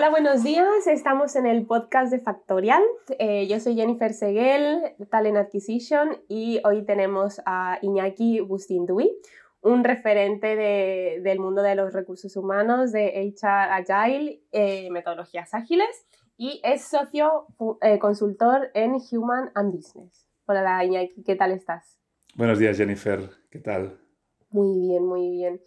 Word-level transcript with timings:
Hola, 0.00 0.08
buenos 0.08 0.42
días. 0.42 0.86
Estamos 0.86 1.36
en 1.36 1.44
el 1.44 1.66
podcast 1.66 2.10
de 2.10 2.20
Factorial. 2.20 2.82
Eh, 3.18 3.46
yo 3.48 3.60
soy 3.60 3.74
Jennifer 3.74 4.14
Seguel, 4.14 4.94
Talent 5.10 5.36
Acquisition, 5.36 6.16
y 6.26 6.58
hoy 6.64 6.86
tenemos 6.86 7.42
a 7.44 7.78
Iñaki 7.82 8.40
Bustindui, 8.40 9.12
un 9.60 9.84
referente 9.84 10.56
del 10.56 11.38
mundo 11.38 11.60
de 11.60 11.74
los 11.74 11.92
recursos 11.92 12.34
humanos, 12.38 12.92
de 12.92 13.30
HR 13.38 13.72
Agile, 13.72 14.42
eh, 14.52 14.88
metodologías 14.90 15.52
ágiles, 15.52 16.06
y 16.38 16.62
es 16.64 16.80
socio 16.80 17.44
eh, 17.82 17.98
consultor 17.98 18.70
en 18.72 18.96
Human 19.12 19.50
and 19.54 19.70
Business. 19.70 20.26
Hola, 20.46 20.82
Iñaki, 20.82 21.22
¿qué 21.24 21.36
tal 21.36 21.52
estás? 21.52 22.00
Buenos 22.36 22.58
días, 22.58 22.78
Jennifer. 22.78 23.20
¿Qué 23.50 23.58
tal? 23.58 24.00
Muy 24.48 24.80
bien, 24.80 25.04
muy 25.04 25.30
bien. 25.30 25.60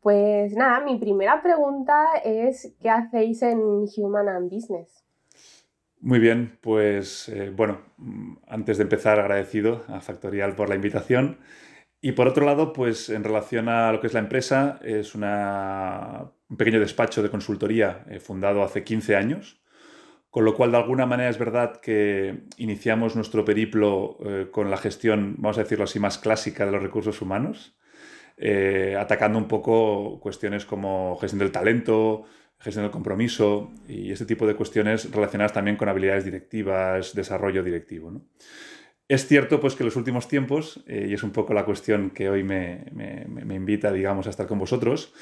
Pues 0.00 0.54
nada, 0.54 0.80
mi 0.80 0.98
primera 0.98 1.42
pregunta 1.42 2.16
es, 2.24 2.74
¿qué 2.80 2.88
hacéis 2.88 3.42
en 3.42 3.58
Human 3.96 4.28
and 4.28 4.50
Business? 4.50 5.04
Muy 6.00 6.20
bien, 6.20 6.58
pues 6.60 7.28
eh, 7.28 7.50
bueno, 7.50 7.80
mm, 7.96 8.36
antes 8.46 8.78
de 8.78 8.84
empezar 8.84 9.18
agradecido 9.18 9.84
a 9.88 10.00
Factorial 10.00 10.54
por 10.54 10.68
la 10.68 10.76
invitación. 10.76 11.38
Y 12.00 12.12
por 12.12 12.28
otro 12.28 12.46
lado, 12.46 12.72
pues 12.72 13.10
en 13.10 13.24
relación 13.24 13.68
a 13.68 13.90
lo 13.90 14.00
que 14.00 14.06
es 14.06 14.14
la 14.14 14.20
empresa, 14.20 14.78
es 14.84 15.16
una, 15.16 16.30
un 16.48 16.56
pequeño 16.56 16.78
despacho 16.78 17.22
de 17.22 17.30
consultoría 17.30 18.04
eh, 18.08 18.20
fundado 18.20 18.62
hace 18.62 18.84
15 18.84 19.16
años, 19.16 19.60
con 20.30 20.44
lo 20.44 20.54
cual 20.54 20.70
de 20.70 20.76
alguna 20.76 21.06
manera 21.06 21.30
es 21.30 21.38
verdad 21.38 21.80
que 21.80 22.44
iniciamos 22.56 23.16
nuestro 23.16 23.44
periplo 23.44 24.18
eh, 24.24 24.48
con 24.52 24.70
la 24.70 24.76
gestión, 24.76 25.34
vamos 25.38 25.58
a 25.58 25.64
decirlo 25.64 25.84
así, 25.84 25.98
más 25.98 26.18
clásica 26.18 26.64
de 26.64 26.72
los 26.72 26.82
recursos 26.82 27.20
humanos. 27.20 27.76
Eh, 28.40 28.96
atacando 28.96 29.36
un 29.36 29.48
poco 29.48 30.20
cuestiones 30.20 30.64
como 30.64 31.16
gestión 31.20 31.40
del 31.40 31.50
talento, 31.50 32.24
gestión 32.60 32.84
del 32.84 32.92
compromiso 32.92 33.72
y 33.88 34.12
este 34.12 34.26
tipo 34.26 34.46
de 34.46 34.54
cuestiones 34.54 35.10
relacionadas 35.10 35.52
también 35.52 35.76
con 35.76 35.88
habilidades 35.88 36.24
directivas, 36.24 37.14
desarrollo 37.14 37.64
directivo. 37.64 38.12
Es 39.08 39.26
cierto 39.26 39.58
pues, 39.58 39.74
que 39.74 39.82
en 39.82 39.86
los 39.86 39.96
últimos 39.96 40.28
tiempos, 40.28 40.84
eh, 40.86 41.06
y 41.08 41.14
es 41.14 41.22
un 41.24 41.32
poco 41.32 41.52
la 41.52 41.64
cuestión 41.64 42.10
que 42.10 42.28
hoy 42.28 42.44
me, 42.44 42.84
invita 43.50 43.90
digamos, 43.90 44.28
a 44.28 44.30
estar 44.30 44.46
con 44.46 44.58
vosotros, 44.58 45.12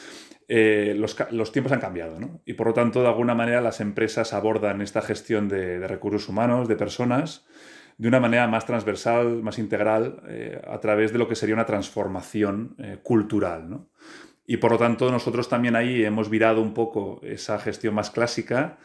eh, 0.49 0.95
los, 0.97 1.53
tiempos 1.53 1.73
han 1.73 1.81
cambiado 1.81 2.19
y 2.45 2.53
por 2.53 2.69
lo 2.69 2.75
tanto 2.75 3.01
de 3.01 3.09
alguna 3.09 3.35
manera 3.35 3.61
las 3.61 3.81
empresas 3.81 4.33
abordan 4.33 4.83
esta 4.83 5.01
gestión 5.01 5.49
de 5.49 5.87
recursos 5.89 6.29
humanos, 6.29 6.69
de 6.69 6.77
personas, 6.77 7.47
de 7.99 8.09
una 8.09 8.21
manera 8.21 8.47
más 8.47 8.67
transversal, 8.67 9.43
más 9.43 9.59
integral, 9.59 10.23
eh, 10.29 10.61
a 10.67 10.79
través 10.81 11.13
de 11.13 11.19
lo 11.19 11.29
que 11.29 11.37
sería 11.37 11.55
una 11.55 11.67
transformación 11.67 12.75
eh, 12.79 12.99
cultural. 13.03 13.87
Y 14.47 14.59
por 14.59 14.73
lo 14.73 14.79
tanto 14.79 15.11
nosotros 15.11 15.49
también 15.49 15.77
ahí 15.77 16.05
hemos 16.05 16.29
virado 16.29 16.61
un 16.61 16.75
poco 16.75 17.21
esa 17.23 17.59
gestión 17.59 17.95
más 17.95 18.11
clásica 18.11 18.79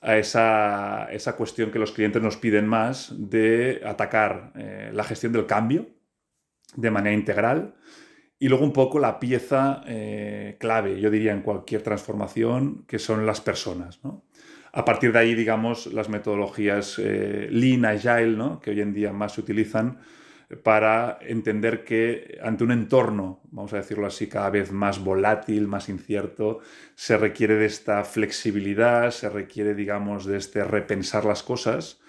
a 0.00 0.16
esa, 0.16 1.08
cuestión 1.36 1.70
que 1.70 1.78
los 1.78 1.92
clientes 1.92 2.22
nos 2.22 2.36
piden 2.36 2.66
más 2.66 3.14
de 3.16 3.82
atacar 3.84 4.52
eh, 4.56 4.90
la 4.92 5.04
gestión 5.04 5.32
del 5.32 5.46
cambio 5.46 5.86
de 6.74 6.90
manera 6.90 7.14
integral 7.14 7.74
y 8.38 8.48
luego 8.48 8.64
un 8.64 8.72
poco 8.72 8.98
la 8.98 9.20
pieza 9.20 9.84
clave, 10.58 11.00
yo 11.00 11.10
diría, 11.10 11.32
en 11.32 11.42
cualquier 11.42 11.82
transformación, 11.82 12.84
que 12.88 12.98
son 12.98 13.24
las 13.24 13.40
personas. 13.40 14.02
¿no? 14.02 14.24
A 14.74 14.86
partir 14.86 15.12
de 15.12 15.18
ahí, 15.18 15.34
digamos, 15.34 15.86
las 15.92 16.08
metodologías 16.08 16.98
eh, 16.98 17.48
Lean, 17.50 17.84
Agile, 17.84 18.36
¿no? 18.36 18.58
que 18.58 18.70
hoy 18.70 18.80
en 18.80 18.94
día 18.94 19.12
más 19.12 19.34
se 19.34 19.42
utilizan 19.42 19.98
para 20.62 21.18
entender 21.20 21.84
que 21.84 22.38
ante 22.42 22.64
un 22.64 22.72
entorno, 22.72 23.40
vamos 23.50 23.72
a 23.74 23.76
decirlo 23.76 24.06
así, 24.06 24.28
cada 24.28 24.50
vez 24.50 24.72
más 24.72 24.98
volátil, 24.98 25.68
más 25.68 25.88
incierto, 25.88 26.60
se 26.94 27.16
requiere 27.18 27.56
de 27.56 27.66
esta 27.66 28.04
flexibilidad, 28.04 29.10
se 29.10 29.28
requiere, 29.28 29.74
digamos, 29.74 30.24
de 30.24 30.38
este 30.38 30.64
repensar 30.64 31.24
las 31.26 31.42
cosas 31.42 32.00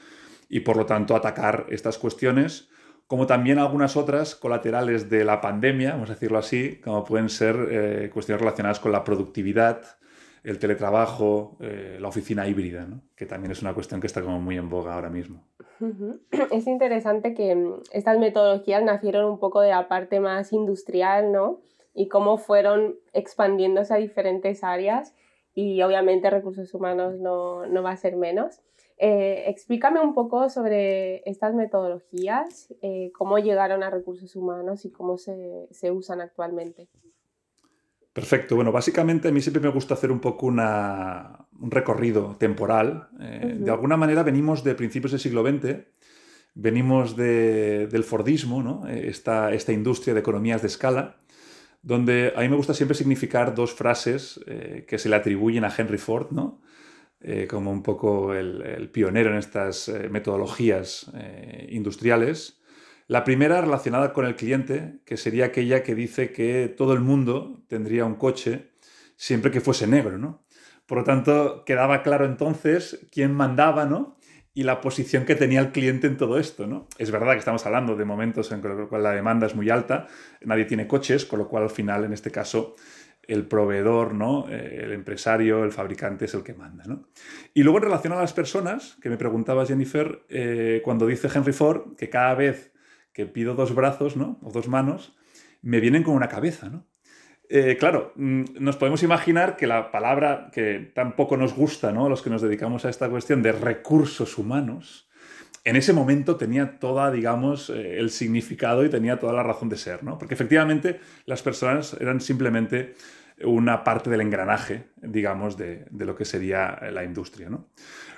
y 0.50 0.62
por 0.62 0.78
lo 0.78 0.86
tanto 0.86 1.16
atacar 1.16 1.66
estas 1.70 1.98
cuestiones, 1.98 2.70
como 3.08 3.28
también 3.28 3.60
algunas 3.60 3.98
otras 3.98 4.36
colaterales 4.36 5.10
de 5.10 5.26
la 5.26 5.42
pandemia, 5.42 5.92
vamos 5.92 6.10
a 6.10 6.14
decirlo 6.14 6.38
así, 6.38 6.80
como 6.84 7.04
pueden 7.04 7.30
ser 7.30 7.56
eh, 7.70 8.10
cuestiones 8.14 8.42
relacionadas 8.42 8.80
con 8.80 8.92
la 8.92 9.04
productividad, 9.04 9.98
el 10.44 10.60
teletrabajo, 10.60 11.58
eh, 11.62 11.98
la 12.00 12.10
oficina 12.10 12.48
híbrida, 12.48 12.88
que 13.16 13.26
también 13.26 13.52
es 13.52 13.62
una 13.62 13.74
cuestión 13.74 14.02
que 14.02 14.08
está 14.08 14.22
como 14.22 14.42
muy 14.42 14.58
en 14.58 14.70
boga 14.70 14.94
ahora 14.94 15.10
mismo. 15.10 15.44
Es 16.52 16.68
interesante 16.68 17.34
que 17.34 17.56
mm, 17.56 17.82
estas 17.92 18.20
metodologías 18.20 18.84
nacieron 18.84 19.26
un 19.26 19.40
poco 19.40 19.62
de 19.62 19.70
la 19.70 19.88
parte 19.88 20.20
más 20.20 20.52
industrial, 20.54 21.32
¿no? 21.32 21.60
Y 21.94 22.08
cómo 22.08 22.38
fueron 22.38 22.96
expandiéndose 23.14 23.94
a 23.94 23.98
diferentes 23.98 24.64
áreas 24.64 25.16
y 25.54 25.82
obviamente 25.82 26.30
recursos 26.30 26.74
humanos 26.74 27.20
no, 27.20 27.64
va 27.84 27.92
a 27.92 27.98
ser 27.98 28.16
menos. 28.16 28.60
Eh, 28.98 29.46
explícame 29.48 30.00
un 30.00 30.14
poco 30.14 30.50
sobre 30.50 31.28
estas 31.30 31.54
metodologías, 31.54 32.74
eh, 32.82 33.12
cómo 33.14 33.38
llegaron 33.38 33.84
a 33.84 33.90
recursos 33.90 34.36
humanos 34.36 34.86
y 34.86 34.92
cómo 34.92 35.18
se, 35.18 35.68
se 35.72 35.92
usan 35.92 36.22
actualmente. 36.22 36.90
Perfecto. 38.14 38.56
Bueno, 38.56 38.72
básicamente 38.72 39.28
a 39.28 39.32
mí 39.32 39.42
siempre 39.42 39.62
me 39.62 39.70
gusta 39.70 39.96
hacer 39.96 40.12
un 40.12 40.20
poco 40.20 40.46
un 40.46 41.72
recorrido 41.72 42.36
temporal. 42.38 43.10
Eh, 43.20 43.58
de 43.60 43.72
alguna 43.72 43.98
manera 43.98 44.22
venimos 44.22 44.64
de 44.64 44.76
principios 44.76 45.12
del 45.12 45.20
siglo 45.20 45.42
XX, 45.42 45.80
venimos 46.54 47.16
del 47.16 48.04
Fordismo, 48.04 48.62
¿no? 48.62 48.88
Eh, 48.88 49.08
esta, 49.10 49.52
esta, 49.52 49.74
industria 49.74 50.14
de 50.14 50.20
economías 50.20 50.62
de 50.62 50.68
escala, 50.68 51.18
donde 51.82 52.34
a 52.36 52.42
mí 52.42 52.50
me 52.50 52.56
gusta 52.56 52.76
siempre 52.76 52.96
significar 52.96 53.56
dos 53.56 53.74
frases 53.74 54.40
eh, 54.46 54.86
que 54.88 55.00
se 55.00 55.10
le 55.10 55.16
atribuyen 55.16 55.66
a 55.66 55.74
Henry 55.76 55.98
Ford, 55.98 56.32
¿no? 56.32 56.62
como 57.50 57.72
un 57.72 57.84
poco 57.84 58.34
el, 58.34 58.62
el 58.64 58.90
pionero 58.90 59.32
en 59.32 59.38
estas 59.38 59.90
metodologías 60.12 61.10
industriales. 61.70 62.62
La 63.08 63.24
primera 63.24 63.62
relacionada 63.62 64.14
con 64.14 64.26
el 64.26 64.36
cliente, 64.36 65.00
que 65.06 65.18
sería 65.18 65.46
aquella 65.46 65.84
que 65.84 65.96
dice 65.96 66.32
que 66.32 66.74
todo 66.76 66.94
el 66.94 67.02
mundo 67.02 67.64
tendría 67.68 68.06
un 68.06 68.16
coche 68.16 68.72
siempre 69.16 69.52
que 69.52 69.62
fuese 69.62 69.88
negro, 69.88 70.18
¿no? 70.18 70.44
Por 70.86 71.00
lo 71.00 71.04
tanto, 71.04 71.64
quedaba 71.66 72.04
claro 72.04 72.26
entonces 72.26 73.08
quién 73.12 73.34
mandaba, 73.34 73.86
¿no? 73.86 74.18
Y 74.54 74.64
la 74.64 74.82
posición 74.82 75.26
que 75.26 75.36
tenía 75.36 75.60
el 75.60 75.72
cliente 75.72 76.08
en 76.08 76.18
todo 76.18 76.38
esto, 76.38 76.68
¿no? 76.68 76.88
Es 76.98 77.10
verdad 77.10 77.34
que 77.34 77.40
estamos 77.40 77.66
hablando 77.66 77.96
de 77.96 78.06
momentos 78.06 78.52
en 78.52 78.62
los 78.62 78.88
cuales 78.88 79.04
la 79.04 79.12
demanda 79.12 79.48
es 79.48 79.56
muy 79.56 79.70
alta, 79.70 80.08
nadie 80.42 80.66
tiene 80.66 80.88
coches, 80.88 81.26
con 81.26 81.40
lo 81.40 81.48
cual 81.48 81.64
al 81.64 81.70
final, 81.70 82.04
en 82.04 82.14
este 82.14 82.32
caso, 82.32 82.76
el 83.28 83.48
proveedor, 83.48 84.14
¿no? 84.14 84.48
Eh, 84.50 84.82
el 84.84 84.92
empresario, 84.92 85.64
el 85.64 85.72
fabricante 85.72 86.26
es 86.26 86.34
el 86.34 86.44
que 86.44 86.54
manda. 86.54 86.84
¿no? 86.86 87.08
Y 87.54 87.64
luego 87.64 87.80
en 87.80 87.86
relación 87.86 88.14
a 88.14 88.18
las 88.18 88.34
personas, 88.34 88.98
que 89.02 89.10
me 89.10 89.18
preguntaba 89.18 89.66
Jennifer, 89.66 90.24
eh, 90.30 90.82
cuando 90.84 91.08
dice 91.08 91.30
Henry 91.34 91.54
Ford 91.54 91.96
que 91.98 92.10
cada 92.10 92.36
vez 92.36 92.73
que 93.14 93.26
pido 93.26 93.56
dos 93.56 93.74
brazos, 93.74 94.18
¿no? 94.18 94.40
O 94.42 94.52
dos 94.52 94.68
manos, 94.68 95.16
me 95.62 95.80
vienen 95.80 96.04
con 96.04 96.16
una 96.16 96.28
cabeza, 96.28 96.70
¿no? 96.70 96.86
Eh, 97.50 97.78
claro, 97.80 98.14
mm, 98.16 98.44
nos 98.60 98.78
podemos 98.78 99.04
imaginar 99.04 99.56
que 99.58 99.68
la 99.68 99.92
palabra 99.92 100.50
que 100.52 100.92
tampoco 100.96 101.38
nos 101.38 101.54
gusta, 101.54 101.92
¿no? 101.92 102.10
Los 102.10 102.22
que 102.22 102.30
nos 102.30 102.42
dedicamos 102.42 102.86
a 102.86 102.90
esta 102.90 103.10
cuestión 103.10 103.44
de 103.44 103.52
recursos 103.52 104.38
humanos, 104.38 105.10
en 105.66 105.76
ese 105.76 105.94
momento 105.94 106.36
tenía 106.36 106.80
toda, 106.80 107.12
digamos, 107.12 107.70
eh, 107.70 108.00
el 108.00 108.10
significado 108.10 108.84
y 108.84 108.90
tenía 108.90 109.20
toda 109.20 109.34
la 109.34 109.44
razón 109.44 109.70
de 109.70 109.78
ser, 109.78 110.04
¿no? 110.04 110.18
Porque 110.18 110.34
efectivamente 110.34 111.00
las 111.26 111.42
personas 111.42 111.96
eran 112.00 112.20
simplemente 112.22 112.96
una 113.44 113.84
parte 113.84 114.10
del 114.10 114.22
engranaje, 114.22 114.90
digamos, 115.02 115.58
de, 115.58 115.86
de 115.90 116.06
lo 116.06 116.16
que 116.16 116.26
sería 116.26 116.80
la 116.92 117.04
industria, 117.04 117.50
¿no? 117.50 117.68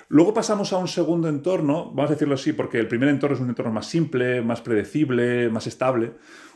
Luego 0.08 0.32
pasamos 0.32 0.72
a 0.72 0.78
un 0.78 0.86
segundo 0.86 1.28
entorno, 1.28 1.86
vamos 1.86 2.10
a 2.10 2.14
decirlo 2.14 2.34
así, 2.34 2.52
porque 2.52 2.78
el 2.78 2.86
primer 2.86 3.08
entorno 3.08 3.34
es 3.34 3.42
un 3.42 3.48
entorno 3.48 3.72
más 3.72 3.86
simple, 3.86 4.40
más 4.40 4.60
predecible, 4.60 5.48
más 5.50 5.66
estable. 5.66 6.12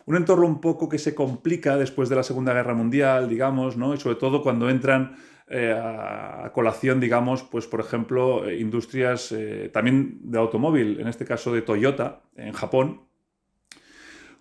Un 0.06 0.16
entorno 0.16 0.46
un 0.46 0.60
poco 0.60 0.88
que 0.88 0.98
se 0.98 1.14
complica 1.16 1.76
después 1.76 2.08
de 2.08 2.16
la 2.16 2.22
Segunda 2.22 2.54
Guerra 2.54 2.74
Mundial, 2.74 3.28
digamos, 3.28 3.76
¿no? 3.76 3.92
Y 3.94 3.96
sobre 3.96 4.16
todo 4.16 4.42
cuando 4.42 4.70
entran 4.70 5.16
eh, 5.48 5.72
a 5.76 6.52
colación, 6.54 7.00
digamos, 7.00 7.42
pues 7.42 7.66
por 7.66 7.80
ejemplo, 7.80 8.48
eh, 8.48 8.60
industrias 8.60 9.32
eh, 9.32 9.68
también 9.72 10.20
de 10.22 10.38
automóvil, 10.38 11.00
en 11.00 11.08
este 11.08 11.24
caso 11.24 11.52
de 11.52 11.62
Toyota, 11.62 12.22
en 12.36 12.52
Japón, 12.52 13.00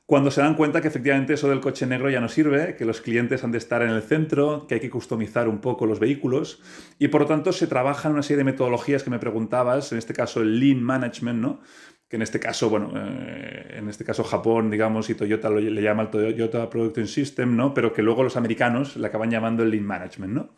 cuando 0.10 0.32
se 0.32 0.42
dan 0.42 0.56
cuenta 0.56 0.82
que 0.82 0.88
efectivamente 0.88 1.36
eso 1.36 1.50
del 1.50 1.60
coche 1.60 1.86
negro 1.86 2.10
ya 2.10 2.20
no 2.20 2.30
sirve, 2.30 2.76
que 2.76 2.84
los 2.84 3.00
clientes 3.00 3.44
han 3.44 3.52
de 3.52 3.60
estar 3.60 3.84
en 3.84 3.92
el 3.92 4.02
centro, 4.02 4.66
que 4.66 4.74
hay 4.74 4.80
que 4.82 4.90
customizar 4.90 5.48
un 5.48 5.60
poco 5.60 5.86
los 5.86 6.00
vehículos 6.00 6.64
y 6.98 7.10
por 7.10 7.22
lo 7.22 7.28
tanto 7.28 7.54
se 7.54 7.68
trabajan 7.68 8.14
una 8.14 8.24
serie 8.24 8.40
de 8.40 8.44
metodologías 8.46 9.04
que 9.04 9.12
me 9.12 9.20
preguntabas, 9.20 9.92
en 9.92 10.00
este 10.00 10.16
caso 10.16 10.42
el 10.42 10.60
Lean 10.60 10.82
Management, 10.82 11.40
¿no? 11.40 11.60
que 12.10 12.16
en 12.16 12.24
este 12.24 12.40
caso, 12.40 12.72
bueno, 12.72 12.92
eh, 12.96 13.76
en 13.78 13.88
este 13.88 14.04
caso 14.04 14.24
Japón, 14.24 14.72
digamos, 14.72 15.12
y 15.12 15.14
Toyota 15.14 15.52
le 15.52 15.80
llama 15.80 16.02
el 16.02 16.10
Toyota 16.10 16.68
Production 16.72 17.08
System, 17.08 17.56
¿no? 17.56 17.76
pero 17.76 17.94
que 17.94 18.02
luego 18.02 18.24
los 18.24 18.36
americanos 18.36 18.98
le 18.98 19.06
acaban 19.06 19.30
llamando 19.30 19.62
el 19.62 19.70
Lean 19.70 19.86
Management. 19.86 20.34
¿no? 20.34 20.50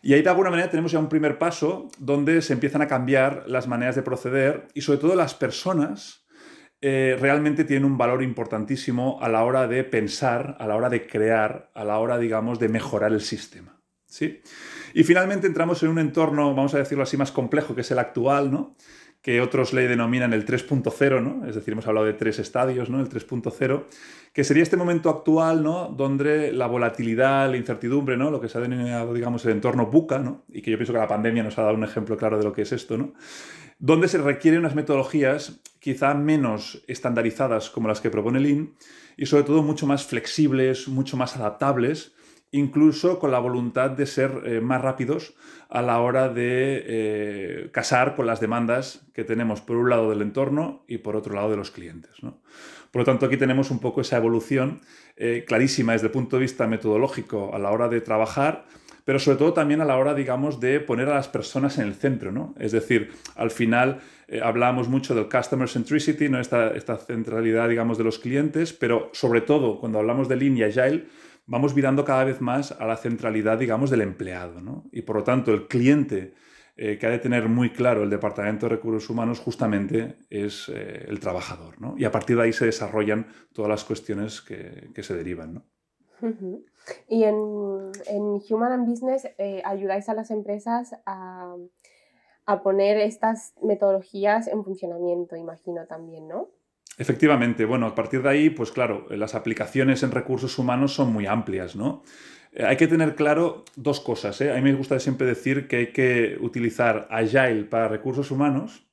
Y 0.00 0.14
ahí 0.14 0.22
de 0.22 0.30
alguna 0.30 0.50
manera 0.50 0.70
tenemos 0.70 0.92
ya 0.92 1.00
un 1.00 1.08
primer 1.08 1.38
paso 1.38 1.88
donde 1.98 2.40
se 2.40 2.52
empiezan 2.52 2.82
a 2.82 2.86
cambiar 2.86 3.46
las 3.48 3.66
maneras 3.66 3.96
de 3.96 4.02
proceder 4.02 4.68
y 4.74 4.82
sobre 4.82 5.00
todo 5.00 5.16
las 5.16 5.34
personas 5.34 6.25
eh, 6.80 7.16
realmente 7.18 7.64
tiene 7.64 7.86
un 7.86 7.96
valor 7.96 8.22
importantísimo 8.22 9.18
a 9.22 9.28
la 9.28 9.44
hora 9.44 9.66
de 9.66 9.84
pensar, 9.84 10.56
a 10.60 10.66
la 10.66 10.76
hora 10.76 10.90
de 10.90 11.06
crear, 11.06 11.70
a 11.74 11.84
la 11.84 11.98
hora, 11.98 12.18
digamos, 12.18 12.58
de 12.58 12.68
mejorar 12.68 13.12
el 13.12 13.22
sistema. 13.22 13.80
¿sí? 14.06 14.42
Y 14.94 15.04
finalmente 15.04 15.46
entramos 15.46 15.82
en 15.82 15.90
un 15.90 15.98
entorno, 15.98 16.54
vamos 16.54 16.74
a 16.74 16.78
decirlo 16.78 17.04
así, 17.04 17.16
más 17.16 17.32
complejo, 17.32 17.74
que 17.74 17.80
es 17.80 17.90
el 17.90 17.98
actual, 17.98 18.50
¿no? 18.50 18.76
Que 19.22 19.40
otros 19.40 19.72
le 19.72 19.88
denominan 19.88 20.32
el 20.32 20.46
3.0, 20.46 21.22
¿no? 21.22 21.46
es 21.46 21.54
decir, 21.54 21.72
hemos 21.72 21.86
hablado 21.86 22.06
de 22.06 22.12
tres 22.12 22.38
estadios, 22.38 22.90
¿no? 22.90 23.00
el 23.00 23.08
3.0, 23.08 23.84
que 24.32 24.44
sería 24.44 24.62
este 24.62 24.76
momento 24.76 25.10
actual 25.10 25.62
¿no? 25.62 25.88
donde 25.88 26.52
la 26.52 26.66
volatilidad, 26.66 27.50
la 27.50 27.56
incertidumbre, 27.56 28.16
¿no? 28.16 28.30
lo 28.30 28.40
que 28.40 28.48
se 28.48 28.58
ha 28.58 28.60
denominado 28.60 29.12
digamos, 29.12 29.44
el 29.44 29.52
entorno 29.52 29.86
buca, 29.86 30.18
¿no? 30.18 30.44
y 30.48 30.62
que 30.62 30.70
yo 30.70 30.76
pienso 30.76 30.92
que 30.92 31.00
la 31.00 31.08
pandemia 31.08 31.42
nos 31.42 31.58
ha 31.58 31.62
dado 31.62 31.74
un 31.74 31.84
ejemplo 31.84 32.16
claro 32.16 32.38
de 32.38 32.44
lo 32.44 32.52
que 32.52 32.62
es 32.62 32.72
esto, 32.72 32.96
¿no? 32.96 33.14
donde 33.78 34.08
se 34.08 34.18
requieren 34.18 34.60
unas 34.60 34.74
metodologías 34.74 35.60
quizá 35.80 36.14
menos 36.14 36.82
estandarizadas 36.86 37.70
como 37.70 37.88
las 37.88 38.00
que 38.00 38.10
propone 38.10 38.40
Lean 38.40 38.74
y 39.16 39.26
sobre 39.26 39.44
todo 39.44 39.62
mucho 39.62 39.86
más 39.86 40.04
flexibles, 40.04 40.88
mucho 40.88 41.16
más 41.16 41.36
adaptables, 41.36 42.12
incluso 42.52 43.18
con 43.18 43.30
la 43.30 43.38
voluntad 43.38 43.90
de 43.90 44.06
ser 44.06 44.42
eh, 44.44 44.60
más 44.60 44.80
rápidos 44.80 45.34
a 45.68 45.82
la 45.82 46.00
hora 46.00 46.28
de 46.28 46.84
eh, 46.86 47.70
casar 47.72 48.14
con 48.14 48.26
las 48.26 48.40
demandas 48.40 49.06
que 49.12 49.24
tenemos 49.24 49.60
por 49.60 49.76
un 49.76 49.90
lado 49.90 50.10
del 50.10 50.22
entorno 50.22 50.84
y 50.86 50.98
por 50.98 51.16
otro 51.16 51.34
lado 51.34 51.50
de 51.50 51.56
los 51.56 51.70
clientes. 51.70 52.12
Por 52.20 53.00
lo 53.00 53.04
tanto, 53.04 53.26
aquí 53.26 53.36
tenemos 53.36 53.70
un 53.70 53.80
poco 53.80 54.00
esa 54.00 54.16
evolución 54.16 54.80
eh, 55.16 55.44
clarísima 55.46 55.92
desde 55.92 56.06
el 56.06 56.12
punto 56.12 56.36
de 56.36 56.42
vista 56.42 56.66
metodológico 56.66 57.54
a 57.54 57.58
la 57.58 57.70
hora 57.70 57.88
de 57.88 58.00
trabajar, 58.00 58.64
pero 59.04 59.18
sobre 59.18 59.38
todo 59.38 59.52
también 59.52 59.80
a 59.80 59.84
la 59.84 59.96
hora, 59.96 60.14
digamos, 60.14 60.60
de 60.60 60.80
poner 60.80 61.08
a 61.08 61.14
las 61.14 61.28
personas 61.28 61.78
en 61.78 61.86
el 61.86 61.94
centro, 61.94 62.32
¿no? 62.32 62.54
Es 62.58 62.72
decir, 62.72 63.12
al 63.36 63.50
final 63.50 64.00
hablamos 64.42 64.88
mucho 64.88 65.14
del 65.14 65.28
customer 65.28 65.68
centricity, 65.68 66.28
¿no? 66.28 66.40
Esta, 66.40 66.68
esta, 66.70 66.96
centralidad, 66.96 67.68
digamos, 67.68 67.98
de 67.98 68.04
los 68.04 68.18
clientes, 68.18 68.72
pero 68.72 69.10
sobre 69.12 69.42
todo 69.42 69.78
cuando 69.78 69.98
hablamos 69.98 70.28
de 70.28 70.36
línea 70.36 70.66
agile, 70.66 71.06
vamos 71.46 71.74
virando 71.74 72.04
cada 72.04 72.24
vez 72.24 72.40
más 72.40 72.72
a 72.72 72.86
la 72.86 72.96
centralidad, 72.96 73.58
digamos, 73.58 73.90
del 73.90 74.02
empleado. 74.02 74.60
¿no? 74.60 74.84
Y 74.92 75.02
por 75.02 75.16
lo 75.16 75.24
tanto, 75.24 75.52
el 75.52 75.68
cliente 75.68 76.34
eh, 76.76 76.98
que 76.98 77.06
ha 77.06 77.10
de 77.10 77.18
tener 77.18 77.48
muy 77.48 77.70
claro 77.70 78.02
el 78.02 78.10
Departamento 78.10 78.66
de 78.66 78.76
Recursos 78.76 79.08
Humanos 79.08 79.40
justamente 79.40 80.16
es 80.28 80.68
eh, 80.68 81.06
el 81.08 81.20
trabajador. 81.20 81.80
¿no? 81.80 81.94
Y 81.96 82.04
a 82.04 82.10
partir 82.10 82.36
de 82.36 82.42
ahí 82.42 82.52
se 82.52 82.66
desarrollan 82.66 83.26
todas 83.52 83.70
las 83.70 83.84
cuestiones 83.84 84.42
que, 84.42 85.02
se 85.02 85.14
derivan. 85.14 85.54
¿no? 85.54 85.64
Y 87.08 87.24
en, 87.24 87.36
Human 87.36 88.72
and 88.72 88.88
Business 88.88 89.26
eh, 89.38 89.62
ayudáis 89.64 90.08
a 90.08 90.14
las 90.14 90.30
empresas 90.30 90.94
a 91.04 92.62
poner 92.62 92.98
estas 92.98 93.54
metodologías 93.60 94.46
en 94.46 94.62
funcionamiento, 94.62 95.34
imagino 95.34 95.84
también, 95.86 96.28
¿no? 96.28 96.48
Efectivamente, 96.98 97.66
bueno, 97.66 97.86
a 97.86 97.94
partir 97.94 98.22
de 98.22 98.30
ahí, 98.30 98.50
pues 98.50 98.72
claro, 98.72 99.06
las 99.10 99.34
aplicaciones 99.34 100.02
en 100.02 100.12
recursos 100.12 100.58
humanos 100.58 100.94
son 100.94 101.12
muy 101.12 101.26
amplias, 101.26 101.76
¿no? 101.76 102.02
Eh, 102.52 102.64
hay 102.64 102.76
que 102.76 102.86
tener 102.86 103.14
claro 103.14 103.64
dos 103.76 104.00
cosas. 104.00 104.40
¿eh? 104.40 104.50
A 104.50 104.54
mí 104.56 104.62
me 104.62 104.74
gusta 104.74 104.98
siempre 104.98 105.26
decir 105.26 105.68
que 105.68 105.76
hay 105.76 105.86
que 105.92 106.38
utilizar 106.40 107.06
Agile 107.10 107.64
para 107.64 107.88
recursos 107.88 108.30
humanos 108.30 108.86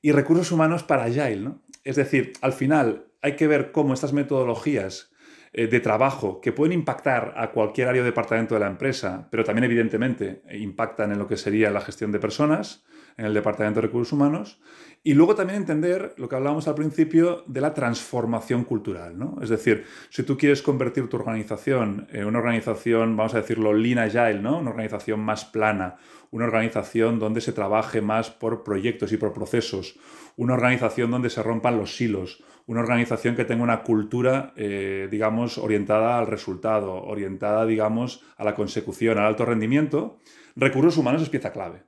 y 0.00 0.12
recursos 0.12 0.50
humanos 0.50 0.82
para 0.82 1.04
Agile, 1.04 1.36
¿no? 1.36 1.62
Es 1.84 1.96
decir, 1.96 2.32
al 2.40 2.54
final 2.54 3.06
hay 3.20 3.36
que 3.36 3.46
ver 3.46 3.70
cómo 3.70 3.92
estas 3.92 4.14
metodologías 4.14 5.12
eh, 5.52 5.66
de 5.66 5.80
trabajo 5.80 6.40
que 6.40 6.52
pueden 6.52 6.72
impactar 6.72 7.34
a 7.36 7.50
cualquier 7.50 7.88
área 7.88 8.02
o 8.02 8.04
departamento 8.04 8.54
de 8.54 8.60
la 8.60 8.66
empresa, 8.66 9.28
pero 9.30 9.44
también 9.44 9.64
evidentemente 9.64 10.42
impactan 10.52 11.12
en 11.12 11.18
lo 11.18 11.28
que 11.28 11.36
sería 11.36 11.70
la 11.70 11.82
gestión 11.82 12.12
de 12.12 12.18
personas, 12.18 12.84
en 13.16 13.26
el 13.26 13.34
Departamento 13.34 13.80
de 13.80 13.86
Recursos 13.86 14.12
Humanos, 14.12 14.60
y 15.02 15.14
luego 15.14 15.36
también 15.36 15.60
entender 15.60 16.14
lo 16.16 16.28
que 16.28 16.34
hablábamos 16.34 16.66
al 16.66 16.74
principio 16.74 17.44
de 17.46 17.60
la 17.60 17.74
transformación 17.74 18.64
cultural. 18.64 19.16
¿no? 19.16 19.38
Es 19.40 19.48
decir, 19.48 19.84
si 20.10 20.24
tú 20.24 20.36
quieres 20.36 20.62
convertir 20.62 21.08
tu 21.08 21.16
organización 21.16 22.08
en 22.10 22.26
una 22.26 22.40
organización, 22.40 23.16
vamos 23.16 23.34
a 23.34 23.38
decirlo, 23.38 23.72
lean 23.72 24.00
agile, 24.00 24.40
¿no? 24.40 24.58
una 24.58 24.70
organización 24.70 25.20
más 25.20 25.44
plana, 25.44 25.96
una 26.32 26.46
organización 26.46 27.20
donde 27.20 27.40
se 27.40 27.52
trabaje 27.52 28.00
más 28.00 28.30
por 28.30 28.64
proyectos 28.64 29.12
y 29.12 29.16
por 29.16 29.32
procesos, 29.32 29.96
una 30.36 30.54
organización 30.54 31.12
donde 31.12 31.30
se 31.30 31.42
rompan 31.42 31.78
los 31.78 31.96
silos, 31.96 32.42
una 32.66 32.80
organización 32.80 33.36
que 33.36 33.44
tenga 33.44 33.62
una 33.62 33.84
cultura, 33.84 34.52
eh, 34.56 35.06
digamos, 35.08 35.56
orientada 35.56 36.18
al 36.18 36.26
resultado, 36.26 36.94
orientada, 36.94 37.64
digamos, 37.64 38.24
a 38.36 38.42
la 38.42 38.56
consecución, 38.56 39.18
al 39.18 39.26
alto 39.26 39.44
rendimiento, 39.44 40.18
recursos 40.56 40.96
humanos 40.96 41.22
es 41.22 41.28
pieza 41.28 41.52
clave 41.52 41.84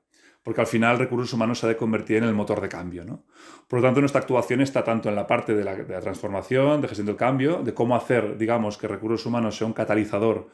porque 0.49 0.63
al 0.63 0.67
final 0.67 0.99
recursos 0.99 1.31
humanos 1.35 1.59
se 1.59 1.67
ha 1.67 1.69
de 1.69 1.77
convertir 1.77 2.17
en 2.17 2.25
el 2.25 2.33
motor 2.33 2.63
de 2.63 2.71
cambio. 2.71 3.05
¿no? 3.05 3.23
Por 3.69 3.81
lo 3.81 3.87
tanto, 3.87 4.01
nuestra 4.01 4.23
actuación 4.23 4.63
está 4.63 4.83
tanto 4.83 5.11
en 5.11 5.15
la 5.15 5.27
parte 5.27 5.55
de 5.55 5.63
la, 5.63 6.01
transformación, 6.01 6.81
de 6.81 6.89
gestión 6.89 7.07
del 7.07 7.17
cambio, 7.17 7.63
de 7.63 7.75
cómo 7.75 7.95
hacer, 7.95 8.39
digamos, 8.39 8.79
que 8.79 8.89
recursos 8.89 9.27
humanos 9.27 9.59
sea 9.59 9.67
un 9.67 9.75
catalizador 9.75 10.49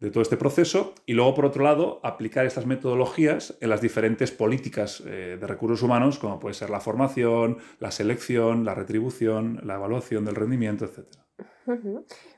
de 0.00 0.10
todo 0.10 0.20
este 0.20 0.36
proceso 0.36 0.92
y 1.06 1.14
luego, 1.14 1.34
por 1.34 1.46
otro 1.46 1.64
lado, 1.64 1.98
aplicar 2.02 2.44
estas 2.44 2.66
metodologías 2.66 3.56
en 3.62 3.70
las 3.70 3.80
diferentes 3.80 4.32
políticas 4.32 5.02
eh, 5.06 5.38
de 5.40 5.46
recursos 5.46 5.82
humanos, 5.82 6.18
como 6.18 6.38
puede 6.38 6.52
ser 6.52 6.68
la 6.68 6.80
formación, 6.80 7.56
la 7.80 7.90
selección, 7.90 8.66
la 8.66 8.74
retribución, 8.74 9.60
la 9.64 9.76
evaluación 9.76 10.26
del 10.26 10.34
rendimiento, 10.34 10.84
etc. 10.84 11.06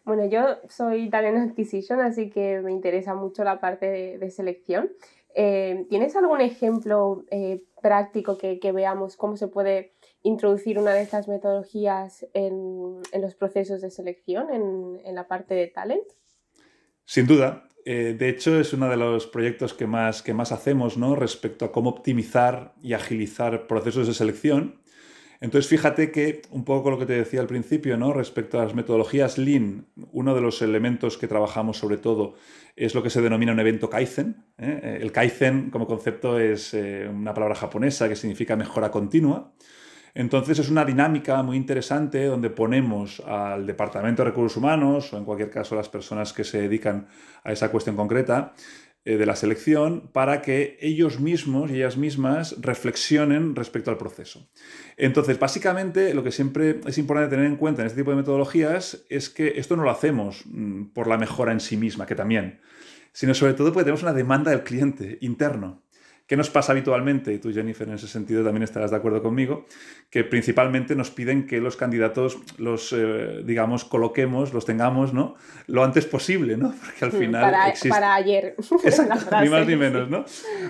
Bueno, 0.05 0.27
yo 0.27 0.59
soy 0.69 1.09
talent 1.09 1.51
acquisition, 1.51 2.01
así 2.01 2.31
que 2.31 2.61
me 2.61 2.73
interesa 2.73 3.15
mucho 3.15 3.45
la 3.45 3.61
parte 3.61 4.19
de 4.19 4.31
selección. 4.31 4.91
Eh, 5.35 5.87
¿Tienes 5.89 6.17
algún 6.17 6.41
ejemplo 6.41 7.25
eh, 7.31 7.63
práctico 7.81 8.37
que, 8.37 8.59
veamos 8.73 9.17
cómo 9.17 9.37
se 9.37 9.49
puede 9.49 9.93
introducir 10.23 10.79
una 10.79 10.93
de 10.93 11.03
estas 11.03 11.29
metodologías 11.29 12.27
en, 12.35 13.01
los 13.21 13.35
procesos 13.35 13.81
de 13.81 13.91
selección, 13.91 14.49
en, 14.51 15.15
la 15.15 15.29
parte 15.29 15.55
de 15.55 15.69
talent? 15.69 16.05
Sin 17.05 17.27
duda. 17.27 17.69
Eh, 17.85 18.15
de 18.19 18.29
hecho, 18.29 18.61
es 18.61 18.73
uno 18.73 18.89
de 18.89 18.97
los 18.97 19.27
proyectos 19.27 19.73
que 19.73 19.87
más, 19.87 20.23
que 20.23 20.35
más 20.35 20.53
hacemos 20.53 20.99
¿no? 20.99 21.17
respecto 21.17 21.65
a 21.65 21.73
cómo 21.73 21.91
optimizar 21.91 22.75
y 22.83 22.93
agilizar 22.93 23.67
procesos 23.67 24.07
de 24.07 24.15
selección. 24.15 24.81
Entonces, 25.41 25.71
fíjate 25.71 26.11
que 26.11 26.43
un 26.51 26.65
poco 26.65 26.91
lo 26.91 26.99
que 26.99 27.07
te 27.07 27.15
decía 27.15 27.41
al 27.41 27.47
principio, 27.47 27.97
¿no? 27.97 28.13
Respecto 28.13 28.61
a 28.61 28.65
las 28.65 28.75
metodologías 28.75 29.39
Lean, 29.39 29.87
uno 30.13 30.35
de 30.35 30.43
los 30.43 30.61
elementos 30.61 31.17
que 31.17 31.29
trabajamos 31.29 31.79
sobre 31.79 31.97
todo 31.97 32.35
es 32.77 32.95
lo 32.95 33.03
que 33.03 33.09
se 33.09 33.23
denomina 33.23 33.53
un 33.53 33.61
evento 33.61 33.89
Kaizen. 33.89 34.45
¿eh? 34.59 34.99
El 35.01 35.13
Kaizen 35.13 35.71
como 35.71 35.87
concepto 35.87 36.39
es 36.39 36.75
eh, 36.75 37.09
una 37.11 37.33
palabra 37.33 37.55
japonesa 37.55 38.07
que 38.09 38.17
significa 38.17 38.55
mejora 38.55 38.91
continua. 38.91 39.53
Entonces 40.13 40.59
es 40.59 40.69
una 40.69 40.85
dinámica 40.85 41.43
muy 41.43 41.57
interesante 41.57 42.25
donde 42.25 42.51
ponemos 42.51 43.21
al 43.21 43.67
Departamento 43.67 44.23
de 44.23 44.31
Recursos 44.31 44.57
Humanos 44.57 45.13
o 45.13 45.19
en 45.19 45.25
cualquier 45.25 45.51
caso 45.51 45.77
las 45.77 45.89
personas 45.89 46.33
que 46.33 46.45
se 46.45 46.61
dedican 46.61 47.07
a 47.45 47.53
esa 47.53 47.71
cuestión 47.71 47.97
concreta 47.97 48.53
eh, 48.55 48.90
de 49.05 49.27
la 49.27 49.35
selección 49.35 50.11
para 50.13 50.43
que 50.43 50.77
ellos 50.81 51.21
mismos 51.21 51.71
y 51.71 51.77
ellas 51.77 51.97
mismas 51.97 52.57
reflexionen 52.61 53.57
respecto 53.57 53.91
al 53.91 53.97
proceso. 53.97 54.51
Entonces, 54.97 55.39
básicamente, 55.39 56.13
lo 56.13 56.23
que 56.23 56.33
siempre 56.33 56.81
es 56.87 56.99
importante 56.99 57.31
tener 57.31 57.47
en 57.47 57.57
cuenta 57.57 57.81
en 57.81 57.87
este 57.87 58.01
tipo 58.01 58.11
de 58.11 58.19
metodologías 58.19 59.05
es 59.09 59.31
que 59.31 59.55
esto 59.57 59.77
no 59.77 59.85
lo 59.85 59.91
hacemos 59.91 60.43
mm, 60.45 60.93
por 60.93 61.07
la 61.07 61.17
mejora 61.17 61.53
en 61.53 61.61
sí 61.61 61.77
misma, 61.77 62.07
que 62.07 62.15
también, 62.15 62.61
sino 63.13 63.33
sobre 63.33 63.55
todo 63.55 63.73
porque 63.73 63.85
tenemos 63.85 64.03
una 64.03 64.13
demanda 64.13 64.51
del 64.51 64.65
cliente 64.65 65.19
interno. 65.23 65.83
¿Qué 66.31 66.37
nos 66.37 66.49
pasa 66.49 66.71
habitualmente? 66.71 67.35
Y 67.35 67.41
tú, 67.41 67.53
Jennifer, 67.53 67.89
en 67.89 67.95
ese 67.95 68.07
sentido 68.07 68.45
también 68.45 68.63
estarás 68.63 68.93
de 68.93 68.97
acuerdo 68.97 69.21
conmigo, 69.21 69.67
que 70.11 70.23
principalmente 70.23 70.95
nos 70.95 71.11
piden 71.11 71.45
que 71.45 71.61
los 71.61 71.75
candidatos 71.75 72.39
los, 72.57 72.93
eh, 72.93 73.43
digamos, 73.45 73.85
coloquemos, 73.85 74.55
los 74.55 74.65
tengamos, 74.65 75.13
¿no? 75.13 75.35
Lo 75.67 75.83
antes 75.83 76.07
posible, 76.07 76.57
¿no? 76.57 76.73
Porque 76.85 77.05
al 77.05 77.11
final 77.11 77.43
para, 77.43 77.69
existe... 77.69 77.89
para 77.89 78.15
ayer. 78.15 78.55
Exacto, 78.85 79.41
ni 79.43 79.49
más 79.49 79.67
ni 79.67 79.75
menos, 79.75 80.09
¿no? 80.09 80.25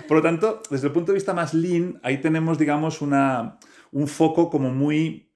Por 0.07 0.17
lo 0.17 0.23
tanto, 0.23 0.63
desde 0.71 0.87
el 0.87 0.93
punto 0.93 1.11
de 1.11 1.17
vista 1.17 1.35
más 1.35 1.53
lean, 1.53 1.99
ahí 2.01 2.17
tenemos, 2.17 2.57
digamos, 2.57 2.99
una, 2.99 3.59
un 3.91 4.07
foco 4.07 4.49
como 4.49 4.71
muy 4.71 5.31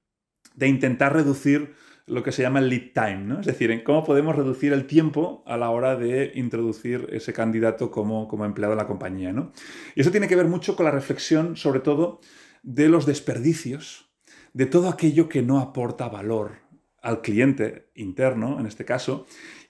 de 0.56 0.68
intentar 0.68 1.14
reducir 1.14 1.76
lo 2.08 2.22
que 2.22 2.32
se 2.32 2.44
llama 2.44 2.60
el 2.60 2.70
lead 2.70 2.92
time, 2.94 3.24
¿no? 3.24 3.40
Es 3.40 3.48
decir, 3.48 3.84
cómo 3.84 4.04
podemos 4.04 4.36
reducir 4.36 4.74
el 4.74 4.86
tiempo 4.86 5.44
a 5.48 5.58
la 5.58 5.72
hora 5.72 5.96
de 5.96 6.32
introducir 6.36 7.08
ese 7.12 7.34
candidato 7.34 7.90
como, 7.90 8.28
como 8.28 8.46
empleado 8.46 8.74
en 8.74 8.78
la 8.78 8.88
compañía, 8.88 9.34
¿no? 9.34 9.52
Y 9.96 10.02
eso 10.02 10.12
tiene 10.12 10.28
que 10.28 10.36
ver 10.36 10.48
mucho 10.48 10.76
con 10.76 10.86
la 10.86 10.92
reflexión, 10.92 11.56
sobre 11.56 11.80
todo, 11.80 12.22
de 12.62 12.90
los 12.90 13.06
desperdicios, 13.06 14.12
de 14.54 14.68
todo 14.68 14.90
aquello 14.90 15.30
que 15.30 15.42
no 15.42 15.60
aporta 15.60 16.08
valor 16.08 16.66
al 17.02 17.22
cliente 17.22 17.90
interno, 17.96 18.60
en 18.60 18.66
este 18.66 18.86
caso, 18.86 19.26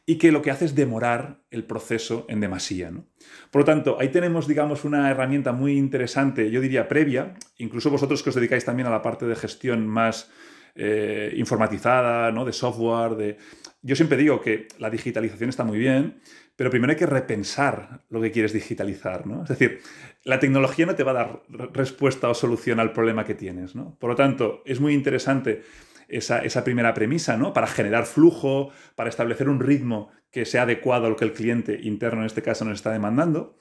y 0.05 0.17
que 0.17 0.31
lo 0.31 0.41
que 0.41 0.51
hace 0.51 0.65
es 0.65 0.75
demorar 0.75 1.41
el 1.51 1.63
proceso 1.63 2.25
en 2.29 2.39
demasía. 2.39 2.91
¿no? 2.91 3.05
Por 3.49 3.61
lo 3.61 3.65
tanto, 3.65 3.97
ahí 3.99 4.09
tenemos, 4.09 4.47
digamos, 4.47 4.85
una 4.85 5.09
herramienta 5.09 5.51
muy 5.51 5.77
interesante, 5.77 6.51
yo 6.51 6.61
diría 6.61 6.87
previa, 6.87 7.33
incluso 7.57 7.89
vosotros 7.89 8.21
que 8.21 8.29
os 8.29 8.35
dedicáis 8.35 8.65
también 8.65 8.87
a 8.87 8.91
la 8.91 9.01
parte 9.01 9.25
de 9.25 9.35
gestión 9.35 9.87
más 9.87 10.29
eh, 10.75 11.33
informatizada, 11.37 12.31
¿no? 12.31 12.45
de 12.45 12.53
software. 12.53 13.15
De... 13.15 13.37
Yo 13.81 13.95
siempre 13.95 14.17
digo 14.17 14.41
que 14.41 14.67
la 14.77 14.89
digitalización 14.89 15.49
está 15.49 15.63
muy 15.63 15.77
bien, 15.77 16.19
pero 16.55 16.69
primero 16.69 16.91
hay 16.91 16.97
que 16.97 17.05
repensar 17.05 18.01
lo 18.09 18.21
que 18.21 18.31
quieres 18.31 18.53
digitalizar. 18.53 19.25
¿no? 19.25 19.43
Es 19.43 19.49
decir, 19.49 19.79
la 20.23 20.39
tecnología 20.39 20.85
no 20.85 20.95
te 20.95 21.03
va 21.03 21.11
a 21.11 21.15
dar 21.15 21.41
respuesta 21.73 22.29
o 22.29 22.33
solución 22.33 22.79
al 22.79 22.93
problema 22.93 23.25
que 23.25 23.35
tienes. 23.35 23.75
¿no? 23.75 23.97
Por 23.99 24.09
lo 24.09 24.15
tanto, 24.15 24.61
es 24.65 24.79
muy 24.79 24.93
interesante 24.93 25.63
esa, 26.07 26.39
esa 26.39 26.63
primera 26.63 26.93
premisa, 26.93 27.37
¿no? 27.37 27.53
Para 27.53 27.67
generar 27.67 28.05
flujo, 28.05 28.71
para 28.95 29.09
establecer 29.09 29.49
un 29.49 29.59
ritmo 29.59 30.11
que 30.31 30.45
sea 30.45 30.63
adecuado 30.63 31.07
a 31.07 31.09
lo 31.09 31.15
que 31.15 31.25
el 31.25 31.33
cliente 31.33 31.79
interno 31.81 32.21
en 32.21 32.27
este 32.27 32.41
caso 32.41 32.65
nos 32.65 32.75
está 32.75 32.91
demandando. 32.91 33.57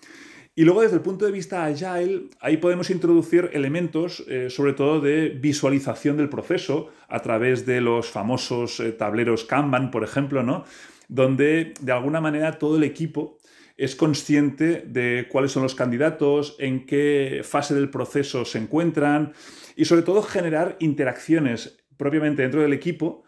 Y 0.56 0.64
luego 0.64 0.82
desde 0.82 0.96
el 0.96 1.02
punto 1.02 1.26
de 1.26 1.32
vista 1.32 1.64
agile, 1.64 2.28
ahí 2.38 2.58
podemos 2.58 2.88
introducir 2.90 3.50
elementos 3.52 4.24
eh, 4.28 4.50
sobre 4.50 4.72
todo 4.72 5.00
de 5.00 5.30
visualización 5.30 6.16
del 6.16 6.28
proceso 6.28 6.90
a 7.08 7.20
través 7.20 7.66
de 7.66 7.80
los 7.80 8.08
famosos 8.08 8.78
eh, 8.78 8.92
tableros 8.92 9.44
Kanban, 9.44 9.90
por 9.90 10.04
ejemplo, 10.04 10.44
¿no? 10.44 10.64
donde 11.08 11.74
de 11.80 11.92
alguna 11.92 12.20
manera 12.20 12.58
todo 12.58 12.76
el 12.76 12.84
equipo 12.84 13.38
es 13.76 13.96
consciente 13.96 14.84
de 14.86 15.26
cuáles 15.28 15.50
son 15.50 15.64
los 15.64 15.74
candidatos, 15.74 16.54
en 16.60 16.86
qué 16.86 17.40
fase 17.42 17.74
del 17.74 17.90
proceso 17.90 18.44
se 18.44 18.58
encuentran 18.58 19.32
y 19.74 19.86
sobre 19.86 20.02
todo 20.02 20.22
generar 20.22 20.76
interacciones 20.78 21.78
propiamente 21.96 22.42
dentro 22.42 22.62
del 22.62 22.72
equipo 22.72 23.23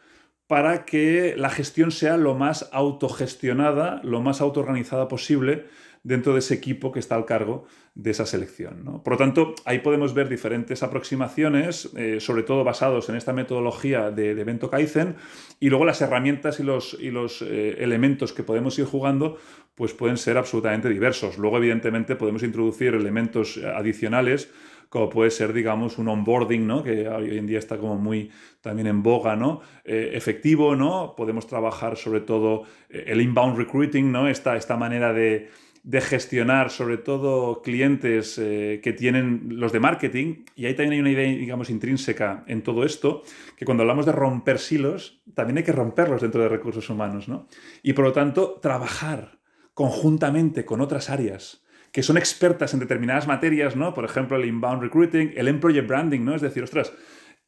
para 0.47 0.85
que 0.85 1.35
la 1.37 1.50
gestión 1.50 1.91
sea 1.91 2.17
lo 2.17 2.35
más 2.35 2.69
autogestionada, 2.73 4.00
lo 4.05 4.21
más 4.21 4.41
autoorganizada 4.41 5.09
posible 5.09 5.67
dentro 6.05 6.35
de 6.35 6.38
ese 6.38 6.55
equipo 6.55 6.93
que 6.93 7.00
está 7.00 7.17
al 7.17 7.25
cargo 7.25 7.67
de 7.97 8.12
esa 8.12 8.26
selección. 8.26 9.03
Por 9.03 9.15
lo 9.15 9.17
tanto, 9.17 9.55
ahí 9.65 9.81
podemos 9.81 10.15
ver 10.15 10.29
diferentes 10.29 10.85
aproximaciones, 10.85 11.91
eh, 11.97 12.21
sobre 12.21 12.45
todo 12.45 12.62
basados 12.62 13.09
en 13.09 13.17
esta 13.17 13.33
metodología 13.33 14.12
de, 14.12 14.31
evento 14.31 14.71
Kaizen, 14.71 15.17
y 15.59 15.69
luego 15.69 15.85
las 15.85 16.00
herramientas 16.03 16.61
y 16.61 16.62
los, 16.62 16.97
y 17.00 17.11
los 17.11 17.43
eh, 17.43 17.79
elementos 17.81 18.33
que 18.33 18.45
podemos 18.45 18.79
ir 18.79 18.85
jugando 18.85 19.38
pues 19.75 19.95
pueden 19.95 20.17
ser 20.17 20.38
absolutamente 20.38 20.88
diversos. 20.88 21.38
Luego, 21.38 21.59
evidentemente, 21.59 22.17
podemos 22.17 22.43
introducir 22.43 22.95
elementos 22.95 23.59
adicionales 23.59 24.50
como 24.88 25.09
puede 25.09 25.31
ser, 25.31 25.52
digamos, 25.52 25.99
un 25.99 26.09
onboarding, 26.09 26.66
¿no? 26.66 26.83
que 26.83 27.09
hoy 27.09 27.38
en 27.38 27.47
día 27.47 27.59
está 27.59 27.78
como 27.78 27.97
muy 27.97 28.31
también 28.61 28.87
en 28.87 29.02
boga, 29.02 29.37
¿no? 29.37 29.61
Eh, 29.85 30.11
efectivo, 30.14 30.75
¿no? 30.75 31.14
Podemos 31.16 31.47
trabajar 31.47 31.97
sobre 31.97 32.21
todo 32.21 32.64
el 32.88 33.21
inbound 33.21 33.59
recruiting, 33.59 34.11
¿no? 34.11 34.28
esta, 34.28 34.57
esta 34.57 34.76
manera 34.76 35.12
de, 35.12 35.49
de 35.87 36.00
gestionar 36.00 36.71
sobre 36.71 36.99
todo 36.99 37.62
clientes 37.62 38.38
eh, 38.38 38.81
que 38.83 38.93
tienen 38.93 39.61
los 39.61 39.71
de 39.71 39.78
marketing, 39.78 40.45
y 40.57 40.66
ahí 40.66 40.75
también 40.75 40.95
hay 40.95 40.99
una 40.99 41.11
idea, 41.12 41.28
digamos, 41.28 41.71
intrínseca 41.71 42.43
en 42.49 42.62
todo 42.62 42.85
esto, 42.85 43.23
que 43.57 43.64
cuando 43.64 43.85
hablamos 43.85 44.05
de 44.05 44.11
romper 44.11 44.59
silos, 44.59 45.23
también 45.35 45.59
hay 45.59 45.62
que 45.62 45.71
romperlos 45.71 46.23
dentro 46.23 46.43
de 46.43 46.49
recursos 46.49 46.90
humanos, 46.90 47.28
¿no? 47.28 47.47
Y 47.85 47.93
por 47.93 48.05
lo 48.05 48.12
tanto, 48.12 48.59
trabajar 48.61 49.38
conjuntamente 49.75 50.64
con 50.64 50.81
otras 50.81 51.09
áreas 51.09 51.64
que 51.97 52.03
son 52.03 52.19
expertas 52.19 52.75
en 52.75 52.81
determinadas 52.81 53.26
materias, 53.26 53.75
¿no? 53.75 53.95
Por 53.95 54.05
ejemplo, 54.05 54.37
el 54.37 54.45
inbound 54.45 54.83
recruiting, 54.83 55.33
el 55.35 55.49
employee 55.49 55.81
branding, 55.81 56.26
¿no? 56.26 56.35
Es 56.35 56.43
decir, 56.43 56.62
ostras, 56.62 56.93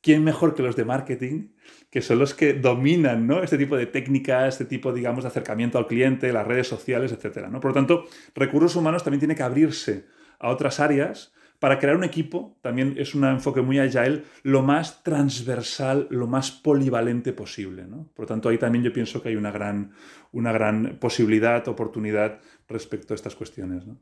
¿quién 0.00 0.24
mejor 0.24 0.54
que 0.54 0.62
los 0.62 0.74
de 0.74 0.86
marketing, 0.86 1.48
que 1.90 2.00
son 2.00 2.18
los 2.18 2.32
que 2.32 2.54
dominan 2.54 3.26
¿no? 3.26 3.42
este 3.42 3.58
tipo 3.58 3.76
de 3.76 3.84
técnicas, 3.84 4.54
este 4.54 4.64
tipo, 4.64 4.94
digamos, 4.94 5.24
de 5.24 5.28
acercamiento 5.28 5.76
al 5.76 5.86
cliente, 5.86 6.32
las 6.32 6.46
redes 6.46 6.66
sociales, 6.66 7.12
etcétera, 7.12 7.50
¿no? 7.50 7.60
Por 7.60 7.72
lo 7.72 7.74
tanto, 7.74 8.04
recursos 8.34 8.74
humanos 8.74 9.04
también 9.04 9.18
tiene 9.18 9.34
que 9.34 9.42
abrirse 9.42 10.06
a 10.38 10.48
otras 10.48 10.80
áreas 10.80 11.34
para 11.58 11.78
crear 11.78 11.96
un 11.96 12.04
equipo, 12.04 12.56
también 12.62 12.94
es 12.98 13.14
un 13.14 13.24
enfoque 13.24 13.62
muy 13.62 13.78
agile, 13.78 14.22
lo 14.44 14.62
más 14.62 15.02
transversal, 15.02 16.06
lo 16.08 16.26
más 16.26 16.52
polivalente 16.52 17.32
posible. 17.32 17.84
¿no? 17.84 18.08
Por 18.14 18.24
lo 18.24 18.28
tanto, 18.28 18.48
ahí 18.48 18.58
también 18.58 18.84
yo 18.84 18.92
pienso 18.92 19.20
que 19.20 19.30
hay 19.30 19.36
una 19.36 19.50
gran, 19.50 19.92
una 20.32 20.52
gran 20.52 20.98
posibilidad, 21.00 21.66
oportunidad 21.66 22.38
respecto 22.68 23.12
a 23.12 23.16
estas 23.16 23.34
cuestiones. 23.34 23.86
¿no? 23.86 23.98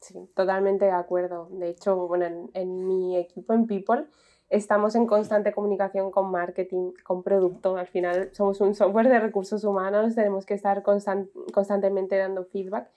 Sí, 0.00 0.28
totalmente 0.34 0.84
de 0.84 0.90
acuerdo. 0.90 1.48
De 1.50 1.68
hecho, 1.70 2.08
bueno, 2.08 2.50
en, 2.52 2.86
mi 2.86 3.16
equipo, 3.16 3.52
en 3.52 3.66
People, 3.66 4.06
estamos 4.50 4.94
en 4.94 5.06
constante 5.06 5.52
comunicación 5.52 6.10
con 6.10 6.30
marketing, 6.30 6.92
con 7.02 7.22
producto. 7.22 7.76
Al 7.76 7.86
final 7.86 8.30
somos 8.32 8.60
un 8.60 8.74
software 8.74 9.08
de 9.08 9.20
recursos 9.20 9.64
humanos, 9.64 10.14
tenemos 10.14 10.44
que 10.44 10.54
estar 10.54 10.82
constantemente 10.82 12.16
dando 12.16 12.44
feedback. 12.44 12.90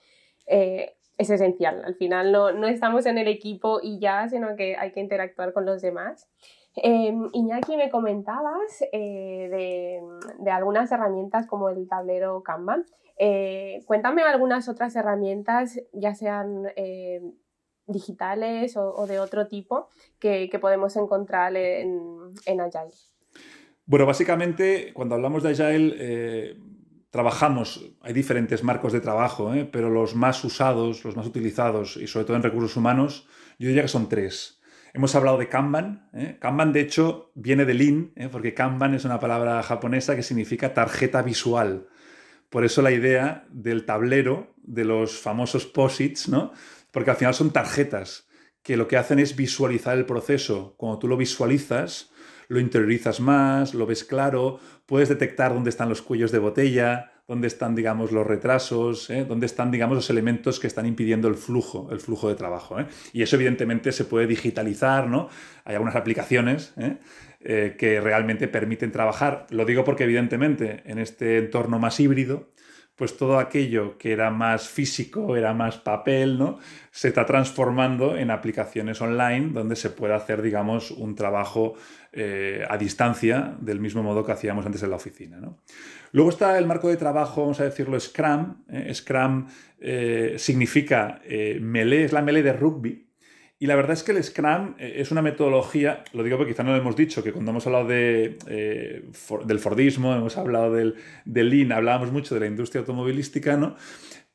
Eh, 0.46 0.97
es 1.18 1.30
esencial. 1.30 1.82
Al 1.84 1.94
final 1.96 2.32
no, 2.32 2.52
no, 2.52 2.66
estamos 2.66 3.04
en 3.06 3.18
el 3.18 3.28
equipo 3.28 3.80
y 3.82 3.98
ya, 3.98 4.28
sino 4.28 4.56
que 4.56 4.76
hay 4.76 4.92
que 4.92 5.00
interactuar 5.00 5.52
con 5.52 5.66
los 5.66 5.82
demás. 5.82 6.28
Eh, 6.76 7.12
Iñaki, 7.32 7.76
me 7.76 7.90
comentabas 7.90 8.82
eh, 8.92 9.48
de, 9.50 10.00
de, 10.38 10.50
algunas 10.50 10.90
herramientas 10.92 11.46
como 11.46 11.68
el 11.68 11.88
tablero 11.88 12.42
Kanban. 12.42 12.86
Eh, 13.18 13.82
cuéntame 13.86 14.22
algunas 14.22 14.68
otras 14.68 14.94
herramientas, 14.94 15.80
ya 15.92 16.14
sean 16.14 16.66
digitales 17.88 18.76
o, 18.76 19.06
de 19.06 19.18
otro 19.18 19.48
tipo 19.48 19.88
que, 20.18 20.48
podemos 20.60 20.94
encontrar 20.96 21.56
en, 21.56 22.60
Agile? 22.60 22.94
Bueno, 23.86 24.06
básicamente 24.06 24.92
cuando 24.92 25.14
hablamos 25.14 25.42
de 25.42 25.50
Agile 25.50 25.96
eh, 25.98 26.56
trabajamos, 27.10 27.92
hay 28.00 28.12
diferentes 28.12 28.62
marcos 28.62 28.92
de 28.92 29.00
trabajo, 29.00 29.54
eh, 29.54 29.64
pero 29.64 29.90
los 29.90 30.14
más 30.14 30.44
usados, 30.44 31.04
los 31.04 31.16
más 31.16 31.26
utilizados 31.26 31.96
y 31.96 32.06
sobre 32.06 32.26
todo 32.26 32.36
en 32.36 32.42
recursos 32.42 32.76
humanos, 32.76 33.26
yo 33.58 33.68
diría 33.68 33.82
que 33.82 33.88
son 33.88 34.08
tres. 34.08 34.60
Hemos 34.94 35.14
hablado 35.14 35.38
de 35.38 35.48
Kanban. 35.48 36.08
Eh. 36.14 36.38
Kanban, 36.40 36.72
de 36.72 36.80
hecho, 36.80 37.30
viene 37.34 37.64
de 37.64 37.74
Lean, 37.74 38.12
porque 38.32 38.54
Kanban 38.54 38.94
es 38.94 39.04
una 39.04 39.20
palabra 39.20 39.62
japonesa 39.62 40.16
que 40.16 40.22
significa 40.22 40.74
tarjeta 40.74 41.22
visual. 41.22 41.88
Por 42.48 42.64
eso 42.64 42.80
la 42.80 42.90
idea 42.90 43.46
del 43.50 43.84
tablero, 43.84 44.54
de 44.62 44.84
los 44.84 45.18
famosos 45.18 45.66
posits, 45.66 46.28
¿no? 46.28 46.52
porque 46.90 47.10
al 47.10 47.16
final 47.16 47.34
son 47.34 47.52
tarjetas 47.52 48.26
que 48.62 48.76
lo 48.76 48.88
que 48.88 48.96
hacen 48.96 49.18
es 49.18 49.36
visualizar 49.36 49.96
el 49.96 50.06
proceso. 50.06 50.74
Cuando 50.76 50.98
tú 50.98 51.08
lo 51.08 51.16
visualizas, 51.16 52.10
lo 52.48 52.60
interiorizas 52.60 53.20
más, 53.20 53.74
lo 53.74 53.86
ves 53.86 54.04
claro, 54.04 54.58
puedes 54.86 55.08
detectar 55.08 55.54
dónde 55.54 55.70
están 55.70 55.88
los 55.88 56.02
cuellos 56.02 56.32
de 56.32 56.38
botella, 56.38 57.12
dónde 57.28 57.46
están, 57.46 57.74
digamos, 57.74 58.10
los 58.10 58.26
retrasos, 58.26 59.10
¿eh? 59.10 59.26
dónde 59.28 59.44
están, 59.44 59.70
digamos, 59.70 59.96
los 59.96 60.08
elementos 60.08 60.58
que 60.58 60.66
están 60.66 60.86
impidiendo 60.86 61.28
el 61.28 61.34
flujo, 61.34 61.88
el 61.92 62.00
flujo 62.00 62.28
de 62.30 62.34
trabajo. 62.34 62.80
¿eh? 62.80 62.86
Y 63.12 63.22
eso, 63.22 63.36
evidentemente, 63.36 63.92
se 63.92 64.06
puede 64.06 64.26
digitalizar, 64.26 65.06
¿no? 65.06 65.28
Hay 65.64 65.74
algunas 65.74 65.94
aplicaciones 65.94 66.72
¿eh? 66.78 66.96
que 67.76 68.00
realmente 68.00 68.48
permiten 68.48 68.92
trabajar. 68.92 69.46
Lo 69.50 69.66
digo 69.66 69.84
porque, 69.84 70.04
evidentemente, 70.04 70.82
en 70.86 70.98
este 70.98 71.36
entorno 71.36 71.78
más 71.78 72.00
híbrido, 72.00 72.48
pues 72.98 73.16
todo 73.16 73.38
aquello 73.38 73.96
que 73.96 74.12
era 74.12 74.30
más 74.30 74.68
físico, 74.68 75.36
era 75.36 75.54
más 75.54 75.76
papel, 75.76 76.36
¿no? 76.36 76.58
Se 76.90 77.08
está 77.08 77.24
transformando 77.24 78.16
en 78.16 78.32
aplicaciones 78.32 79.00
online 79.00 79.50
donde 79.52 79.76
se 79.76 79.90
puede 79.90 80.14
hacer, 80.14 80.42
digamos, 80.42 80.90
un 80.90 81.14
trabajo 81.14 81.74
eh, 82.12 82.66
a 82.68 82.76
distancia 82.76 83.54
del 83.60 83.78
mismo 83.78 84.02
modo 84.02 84.26
que 84.26 84.32
hacíamos 84.32 84.66
antes 84.66 84.82
en 84.82 84.90
la 84.90 84.96
oficina, 84.96 85.38
Luego 86.10 86.30
está 86.30 86.58
el 86.58 86.66
marco 86.66 86.88
de 86.88 86.96
trabajo, 86.96 87.42
vamos 87.42 87.60
a 87.60 87.64
decirlo, 87.64 88.00
Scrum. 88.00 88.64
¿eh? 88.70 88.92
Scrum 88.94 89.46
eh, 89.78 90.34
significa 90.38 91.20
melee, 91.60 92.04
es 92.04 92.12
la 92.12 92.22
melee 92.22 92.42
de 92.42 92.54
rugby, 92.54 93.07
y 93.60 93.66
la 93.66 93.74
verdad 93.74 93.92
es 93.92 94.04
que 94.04 94.12
el 94.12 94.22
Scrum 94.22 94.74
eh, 94.78 94.94
es 94.98 95.10
una 95.10 95.20
metodología, 95.20 96.04
lo 96.12 96.22
digo 96.22 96.36
porque 96.36 96.52
quizá 96.52 96.62
no 96.62 96.70
lo 96.70 96.76
hemos 96.76 96.94
dicho, 96.94 97.24
que 97.24 97.32
cuando 97.32 97.50
hemos 97.50 97.66
hablado 97.66 97.88
eh, 97.90 99.10
del 99.44 99.58
Fordismo, 99.58 100.14
hemos 100.14 100.36
hablado 100.36 100.72
del, 100.74 100.94
Lean, 101.24 101.72
hablábamos 101.72 102.12
mucho 102.12 102.34
de 102.34 102.40
la 102.40 102.46
industria 102.46 102.80
automovilística, 102.80 103.56
¿no? 103.56 103.74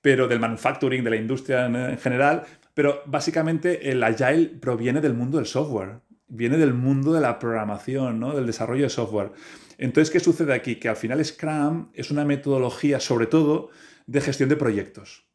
pero 0.02 0.28
del 0.28 0.42
manufacturing, 0.42 1.06
de 1.06 1.10
la 1.10 1.16
industria 1.16 1.68
en, 1.68 1.98
general, 1.98 2.44
pero 2.74 3.02
básicamente 3.06 3.90
el 3.90 4.04
Agile 4.04 4.48
proviene 4.60 5.00
del 5.00 5.14
mundo 5.14 5.38
del 5.38 5.46
software, 5.46 6.02
viene 6.28 6.58
del 6.58 6.74
mundo 6.74 7.14
de 7.14 7.22
la 7.22 7.40
programación, 7.40 8.20
¿no? 8.20 8.36
del 8.36 8.46
desarrollo 8.46 8.84
de 8.84 8.90
software. 8.90 9.32
Entonces, 9.78 10.12
¿qué 10.12 10.20
sucede 10.20 10.54
aquí? 10.54 10.76
Que 10.76 10.90
al 10.90 10.98
final 10.98 11.24
Scrum 11.24 11.92
es 11.94 12.12
una 12.12 12.26
metodología 12.26 13.00
sobre 13.00 13.28
todo 13.28 13.70
de 14.06 14.20
gestión 14.20 14.50
de 14.50 14.58
proyectos. 14.58 15.33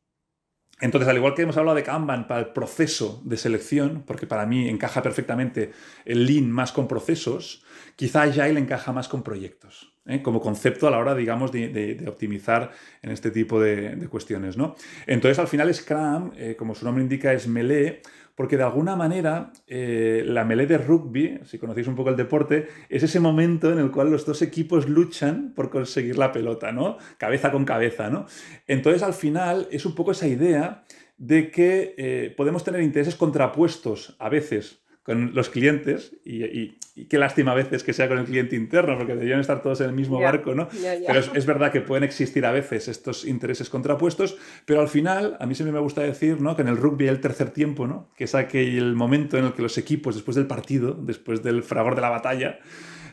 Entonces, 0.81 1.09
al 1.09 1.17
igual 1.17 1.35
que 1.35 1.43
hemos 1.43 1.57
hablado 1.57 1.75
de 1.75 1.83
Kanban 1.83 2.29
para 2.29 2.41
el 2.41 2.47
proceso 2.49 3.21
de 3.25 3.37
selección, 3.37 4.05
porque 4.07 4.27
para 4.27 4.47
mí 4.47 4.69
encaja 4.69 5.03
perfectamente 5.03 5.73
el 6.05 6.25
Lean 6.27 6.51
más 6.51 6.71
con 6.71 6.87
procesos, 6.87 7.65
quizá 7.97 8.23
Agile 8.23 8.61
encaja 8.61 8.93
más 8.93 9.09
con 9.09 9.25
proyectos, 9.25 9.93
¿eh? 10.07 10.23
como 10.23 10.41
concepto 10.41 10.87
a 10.87 10.93
la 10.93 10.99
hora, 10.99 11.17
digamos, 11.17 11.51
de, 11.51 12.05
optimizar 12.07 12.71
en 13.03 13.11
este 13.11 13.33
tipo 13.33 13.61
de, 13.61 14.07
cuestiones. 14.09 14.57
¿no? 14.57 14.77
Entonces, 15.07 15.41
al 15.41 15.49
final, 15.49 15.73
Scrum, 15.75 16.33
eh, 16.37 16.55
como 16.57 16.77
su 16.77 16.85
nombre 16.85 17.03
indica, 17.03 17.33
es 17.33 17.49
melee, 17.49 18.01
porque 18.39 18.57
de 18.57 18.63
alguna 18.63 18.95
manera 18.95 19.53
eh, 19.67 20.23
la 20.25 20.45
melee 20.45 20.69
de 20.69 20.79
rugby, 20.79 21.41
si 21.45 21.59
conocéis 21.59 21.89
un 21.89 21.97
poco 21.97 22.11
el 22.11 22.17
deporte, 22.17 22.69
es 22.89 23.03
ese 23.03 23.19
momento 23.19 23.73
en 23.73 23.81
el 23.81 23.91
cual 23.91 24.13
los 24.13 24.25
dos 24.25 24.43
equipos 24.43 24.89
luchan 24.89 25.53
por 25.57 25.71
conseguir 25.71 26.17
la 26.17 26.31
pelota, 26.31 26.71
¿no? 26.71 26.99
Cabeza 27.17 27.51
con 27.51 27.65
cabeza, 27.65 28.11
¿no? 28.11 28.27
Entonces 28.69 29.03
al 29.03 29.15
final 29.15 29.67
es 29.73 29.85
un 29.87 29.97
poco 29.97 30.13
esa 30.13 30.29
idea 30.29 30.85
de 31.17 31.51
que 31.51 31.97
eh, 31.99 32.33
podemos 32.37 32.63
tener 32.63 32.81
intereses 32.81 33.17
contrapuestos 33.17 34.15
a 34.21 34.29
veces 34.29 34.85
con 35.09 35.35
los 35.35 35.49
clientes 35.49 36.13
y, 36.23 36.77
qué 37.09 37.17
lástima 37.17 37.53
a 37.53 37.55
veces 37.55 37.83
que 37.83 37.95
sea 37.95 38.09
con 38.09 38.19
el 38.19 38.27
cliente 38.27 38.57
interno 38.57 38.99
porque 38.99 39.15
deberían 39.15 39.41
estar 39.41 39.63
todos 39.63 39.81
en 39.81 39.87
el 39.87 39.95
mismo 39.95 40.21
barco, 40.21 40.55
¿no? 40.55 40.69
Pero 41.07 41.21
es, 41.33 41.47
verdad 41.47 41.73
que 41.73 41.81
pueden 41.81 42.05
existir 42.05 42.45
a 42.45 42.53
veces 42.53 42.89
estos 42.89 43.25
intereses 43.25 43.71
contrapuestos, 43.71 44.37
pero 44.67 44.83
al 44.83 44.89
final 44.89 45.39
a 45.41 45.47
mí 45.47 45.55
siempre 45.55 45.73
me 45.73 45.79
gusta 45.79 46.03
decir, 46.03 46.43
¿no? 46.43 46.55
Que 46.55 46.61
en 46.61 46.69
el 46.69 46.77
rugby 46.77 47.05
hay 47.05 47.15
el 47.15 47.21
tercer 47.21 47.53
tiempo, 47.53 47.87
¿no? 47.87 48.11
Que 48.17 48.25
es 48.25 48.35
aquel 48.35 48.95
momento 48.97 49.39
en 49.39 49.47
el 49.47 49.55
que 49.55 49.63
los 49.63 49.79
equipos 49.79 50.15
después 50.15 50.35
del 50.35 50.47
partido, 50.47 50.93
después 50.93 51.43
del 51.43 51.63
fragor 51.63 51.95
de 51.95 52.03
la 52.03 52.11
batalla, 52.11 52.59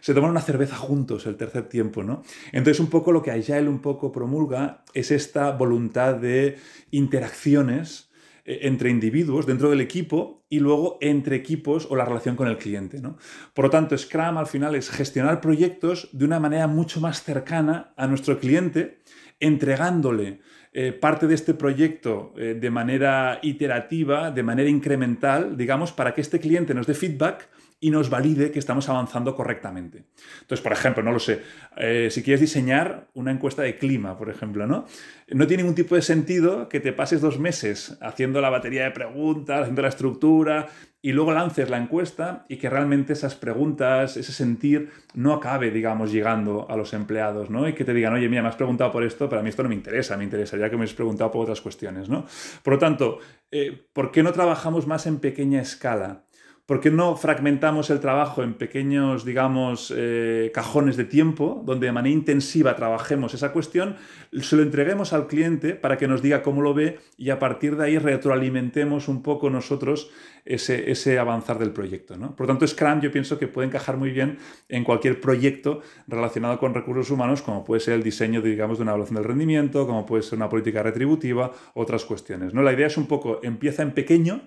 se 0.02 0.14
toman 0.14 0.32
una 0.32 0.42
cerveza 0.42 0.76
juntos 0.76 1.26
el 1.28 1.38
tercer 1.38 1.70
tiempo, 1.70 2.04
¿no? 2.04 2.24
Entonces 2.52 2.82
un 2.82 2.90
poco 2.90 3.14
lo 3.14 3.22
que 3.22 3.32
Agile 3.32 3.70
un 3.70 3.80
poco 3.80 4.12
promulga 4.12 4.84
es 4.94 5.12
esta 5.12 5.52
voluntad 5.52 6.16
de 6.16 6.58
interacciones 6.92 8.05
entre 8.46 8.90
individuos 8.90 9.46
dentro 9.46 9.70
del 9.70 9.82
equipo 9.82 10.46
y 10.50 10.60
luego 10.60 10.98
entre 11.02 11.36
equipos 11.36 11.88
o 11.90 11.96
la 11.96 12.06
relación 12.06 12.36
con 12.36 12.48
el 12.48 12.58
cliente. 12.58 13.02
¿no? 13.02 13.18
Por 13.54 13.66
lo 13.66 13.72
tanto, 13.72 13.98
Scrum 13.98 14.38
al 14.38 14.48
final 14.48 14.76
es 14.76 14.90
gestionar 14.90 15.42
proyectos 15.42 16.10
de 16.14 16.26
una 16.26 16.40
manera 16.40 16.68
mucho 16.68 17.02
más 17.02 17.24
cercana 17.24 17.94
a 17.98 18.08
nuestro 18.08 18.40
cliente, 18.40 19.00
entregándole 19.40 20.42
eh, 20.74 20.92
parte 20.92 21.26
de 21.26 21.36
este 21.36 21.54
proyecto 21.54 22.34
eh, 22.38 22.58
de 22.60 22.70
manera 22.70 23.40
iterativa, 23.42 24.30
de 24.30 24.44
manera 24.44 24.70
incremental, 24.70 25.58
digamos, 25.58 25.92
para 25.92 26.14
que 26.14 26.22
este 26.22 26.40
cliente 26.40 26.74
nos 26.74 26.86
dé 26.86 26.94
feedback 26.94 27.50
y 27.86 27.92
nos 27.92 28.10
valide 28.10 28.50
que 28.50 28.58
estamos 28.58 28.90
avanzando 28.90 29.36
correctamente. 29.36 30.06
Entonces, 30.42 30.64
por 30.64 30.72
ejemplo, 30.72 31.04
no 31.04 31.12
lo 31.12 31.20
sé, 31.20 31.44
eh, 31.78 32.08
si 32.10 32.24
quieres 32.24 32.42
diseñar 32.42 33.10
una 33.14 33.30
encuesta 33.30 33.62
de 33.62 33.78
clima, 33.78 34.18
por 34.18 34.32
ejemplo, 34.32 34.66
¿no? 34.66 34.88
No 35.28 35.46
tiene 35.46 35.62
ningún 35.62 35.76
tipo 35.76 35.94
de 35.94 36.02
sentido 36.02 36.68
que 36.68 36.80
te 36.80 36.94
pases 36.94 37.22
dos 37.22 37.38
meses 37.38 37.96
haciendo 38.02 38.42
la 38.42 38.50
batería 38.50 38.86
de 38.86 38.92
preguntas, 38.92 39.62
haciendo 39.62 39.84
la 39.84 39.90
estructura 39.90 40.68
y 41.06 41.12
luego 41.12 41.34
lances 41.34 41.70
la 41.70 41.78
encuesta 41.78 42.48
y 42.50 42.58
que 42.58 42.68
realmente 42.68 43.14
esas 43.14 43.36
preguntas, 43.36 44.18
ese 44.18 44.32
sentir, 44.32 44.90
no 45.14 45.34
acabe, 45.34 45.70
digamos, 45.70 46.12
llegando 46.12 46.66
a 46.68 46.76
los 46.76 46.92
empleados, 46.96 47.52
¿no? 47.52 47.70
Y 47.70 47.74
que 47.74 47.86
te 47.86 47.94
digan, 47.94 48.14
oye, 48.14 48.28
mira, 48.28 48.42
me 48.42 48.48
has 48.48 48.56
preguntado 48.56 48.92
por 48.92 49.04
esto, 49.04 49.30
pero 49.30 49.42
a 49.42 49.44
mí 49.44 49.50
esto 49.50 49.62
no 49.62 49.70
me 49.70 49.76
interesa, 49.76 50.18
me 50.18 50.24
interesaría 50.24 50.72
que 50.72 50.76
me 50.76 50.82
hayas 50.82 50.96
preguntado 50.96 51.30
por 51.30 51.44
otras 51.44 51.62
cuestiones, 51.62 52.10
¿no? 52.10 52.26
Por 52.64 52.74
lo 52.74 52.80
tanto, 52.80 53.20
eh, 53.52 53.86
¿por 53.94 54.10
qué 54.12 54.24
no 54.24 54.34
trabajamos 54.34 54.88
más 54.88 55.06
en 55.06 55.20
pequeña 55.20 55.62
escala? 55.62 56.25
¿Por 56.66 56.80
qué 56.80 56.90
no 56.90 57.16
fragmentamos 57.16 57.92
el 57.92 58.00
trabajo 58.00 58.42
en 58.42 58.56
pequeños, 58.56 59.24
digamos, 59.24 59.94
eh, 59.96 60.50
cajones 60.52 60.98
de 60.98 61.04
tiempo, 61.04 61.62
donde 61.64 61.86
de 61.86 61.92
manera 61.92 62.12
intensiva 62.12 62.76
trabajemos 62.76 63.36
esa 63.36 63.52
cuestión, 63.52 63.98
se 64.42 64.56
lo 64.56 64.64
entreguemos 64.64 65.14
al 65.14 65.28
cliente 65.28 65.76
para 65.76 65.98
que 65.98 66.08
nos 66.08 66.24
diga 66.24 66.42
cómo 66.42 66.64
lo 66.64 66.74
ve 66.74 66.98
y 67.18 67.30
a 67.30 67.38
partir 67.38 67.76
de 67.76 67.86
ahí 67.86 67.98
retroalimentemos 68.00 69.08
un 69.08 69.22
poco 69.22 69.52
nosotros 69.52 70.10
ese, 70.44 70.90
ese 70.90 71.20
avanzar 71.20 71.60
del 71.60 71.70
proyecto? 71.70 72.18
¿no? 72.18 72.36
Por 72.36 72.48
lo 72.48 72.54
tanto, 72.54 72.66
Scrum 72.66 73.00
yo 73.00 73.12
pienso 73.12 73.38
que 73.38 73.48
puede 73.48 73.68
encajar 73.68 73.98
muy 73.98 74.10
bien 74.10 74.40
en 74.68 74.84
cualquier 74.84 75.22
proyecto 75.22 75.82
relacionado 76.08 76.58
con 76.58 76.74
recursos 76.74 77.12
humanos, 77.12 77.44
como 77.44 77.64
puede 77.64 77.80
ser 77.80 77.94
el 77.94 78.02
diseño, 78.02 78.42
digamos, 78.42 78.80
de 78.80 78.82
una 78.82 78.94
evaluación 78.94 79.18
del 79.18 79.26
rendimiento, 79.26 79.86
como 79.86 80.08
puede 80.08 80.24
ser 80.24 80.40
una 80.40 80.50
política 80.50 80.82
retributiva, 80.82 81.52
otras 81.76 82.06
cuestiones. 82.06 82.56
¿no? 82.56 82.64
La 82.64 82.74
idea 82.74 82.88
es 82.88 82.98
un 82.98 83.06
poco, 83.06 83.40
empieza 83.44 83.84
en 83.84 83.92
pequeño, 83.92 84.42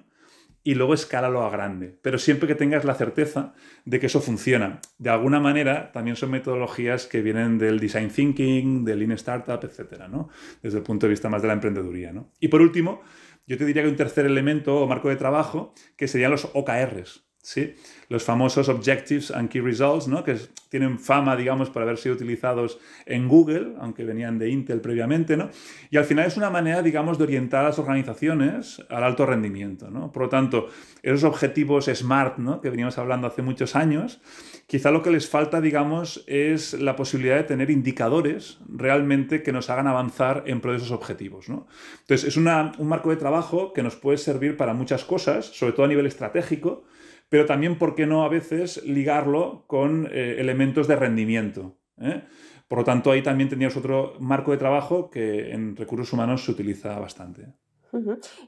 y 0.63 0.75
luego 0.75 0.95
escálalo 0.95 1.43
a 1.43 1.51
grande. 1.51 1.99
Pero 2.03 2.19
siempre 2.19 2.49
que 2.49 2.55
tengas 2.55 2.85
la 2.85 2.95
certeza 2.95 3.55
de 3.85 4.01
que 4.01 4.07
eso 4.07 4.21
funciona. 4.21 4.81
De 4.99 5.11
alguna 5.11 5.41
manera, 5.41 5.93
también 5.93 6.17
son 6.17 6.31
metodologías 6.31 7.07
que 7.07 7.23
vienen 7.23 7.59
del 7.59 7.81
design 7.81 8.11
thinking, 8.11 8.85
del 8.85 8.99
lean 8.99 9.13
startup, 9.13 9.61
etcétera, 9.63 10.09
¿no? 10.09 10.29
Desde 10.63 10.79
el 10.79 10.85
punto 10.85 11.07
de 11.07 11.11
vista 11.11 11.29
más 11.29 11.43
de 11.43 11.49
la 11.49 11.55
emprendeduría, 11.55 12.13
¿no? 12.13 12.33
Y 12.41 12.49
por 12.49 12.61
último, 12.61 13.03
yo 13.47 13.57
te 13.57 13.65
diría 13.65 13.83
que 13.83 13.89
un 13.89 13.97
tercer 13.97 14.27
elemento 14.27 14.77
o 14.77 14.87
marco 14.87 15.09
de 15.09 15.17
trabajo, 15.17 15.73
que 15.97 16.09
serían 16.09 16.31
los 16.31 16.51
OKRs. 16.53 17.28
¿Sí? 17.43 17.75
Los 18.09 18.25
famosos 18.25 18.69
Objectives 18.69 19.31
and 19.31 19.49
Key 19.49 19.61
Results, 19.61 20.09
¿no? 20.09 20.25
que 20.25 20.37
tienen 20.69 20.99
fama, 20.99 21.37
digamos, 21.37 21.71
por 21.71 21.83
haber 21.83 21.97
sido 21.97 22.15
utilizados 22.15 22.79
en 23.07 23.29
Google, 23.29 23.75
aunque 23.81 24.05
venían 24.05 24.39
de 24.39 24.51
Intel 24.51 24.81
previamente, 24.81 25.37
¿no? 25.37 25.51
Y 25.91 25.97
al 25.97 26.05
final 26.05 26.27
es 26.27 26.37
una 26.37 26.51
manera, 26.51 26.83
digamos, 26.83 27.17
de 27.17 27.25
orientar 27.25 27.65
a 27.65 27.69
las 27.69 27.79
organizaciones 27.79 28.83
al 28.91 29.05
alto 29.05 29.25
rendimiento, 29.25 29.91
¿no? 29.91 30.13
Por 30.13 30.25
lo 30.25 30.29
tanto, 30.29 30.69
esos 31.03 31.25
objetivos 31.25 31.87
SMART, 31.87 32.39
¿no? 32.39 32.61
Que 32.61 32.71
veníamos 32.71 32.99
hablando 32.99 33.27
hace 33.27 33.41
muchos 33.41 33.77
años, 33.77 34.21
quizá 34.67 34.91
lo 34.91 35.03
que 35.03 35.11
les 35.11 35.29
falta, 35.29 35.61
digamos, 35.61 36.25
es 36.27 36.75
la 36.75 36.97
posibilidad 36.97 37.37
de 37.37 37.45
tener 37.45 37.71
indicadores 37.71 38.59
realmente 38.69 39.43
que 39.43 39.53
nos 39.53 39.71
hagan 39.71 39.87
avanzar 39.87 40.45
en 40.47 40.61
pro 40.61 40.73
de 40.73 40.79
esos 40.79 40.91
objetivos, 40.91 41.49
¿no? 41.49 41.67
Entonces, 42.01 42.29
es 42.29 42.37
un 42.37 42.45
marco 42.87 43.11
de 43.11 43.17
trabajo 43.17 43.73
que 43.73 43.83
nos 43.83 43.97
puede 43.97 44.19
servir 44.19 44.57
para 44.59 44.75
muchas 44.75 45.05
cosas, 45.05 45.47
sobre 45.47 45.73
todo 45.73 45.87
a 45.87 45.89
nivel 45.89 46.07
estratégico, 46.07 46.85
pero 47.29 47.47
también, 47.47 47.79
¿por 47.79 47.95
qué 47.95 48.07
no 48.07 48.25
a 48.25 48.29
veces 48.29 48.83
ligarlo 48.85 49.65
con 49.67 50.09
eh, 50.11 50.37
elementos 50.39 50.89
de 50.89 50.97
rendimiento? 50.97 51.77
¿eh? 52.01 52.23
Por 52.69 52.79
lo 52.79 52.85
tanto, 52.85 53.11
ahí 53.11 53.23
también 53.23 53.49
teníamos 53.49 53.77
otro 53.77 54.15
marco 54.21 54.51
de 54.51 54.59
trabajo 54.59 55.11
que 55.11 55.53
en 55.53 55.77
recursos 55.77 56.13
humanos 56.13 56.45
se 56.45 56.53
utiliza 56.53 56.99
bastante. 56.99 57.47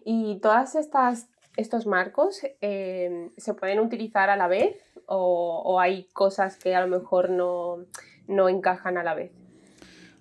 ¿Y 0.05 0.39
todas 0.41 0.75
estas 0.75 1.31
estos 1.57 1.87
marcos 1.87 2.41
em, 2.61 3.31
se 3.37 3.55
pueden 3.55 3.81
utilizar 3.81 4.31
a 4.31 4.37
la 4.37 4.49
vez 4.49 4.77
o, 5.07 5.81
hay 5.81 6.09
cosas 6.13 6.57
que 6.57 6.75
a 6.75 6.87
lo 6.87 6.99
mejor 6.99 7.31
no, 7.31 7.87
no, 8.29 8.49
encajan 8.49 8.97
a 8.97 9.03
la 9.03 9.15
vez? 9.15 9.33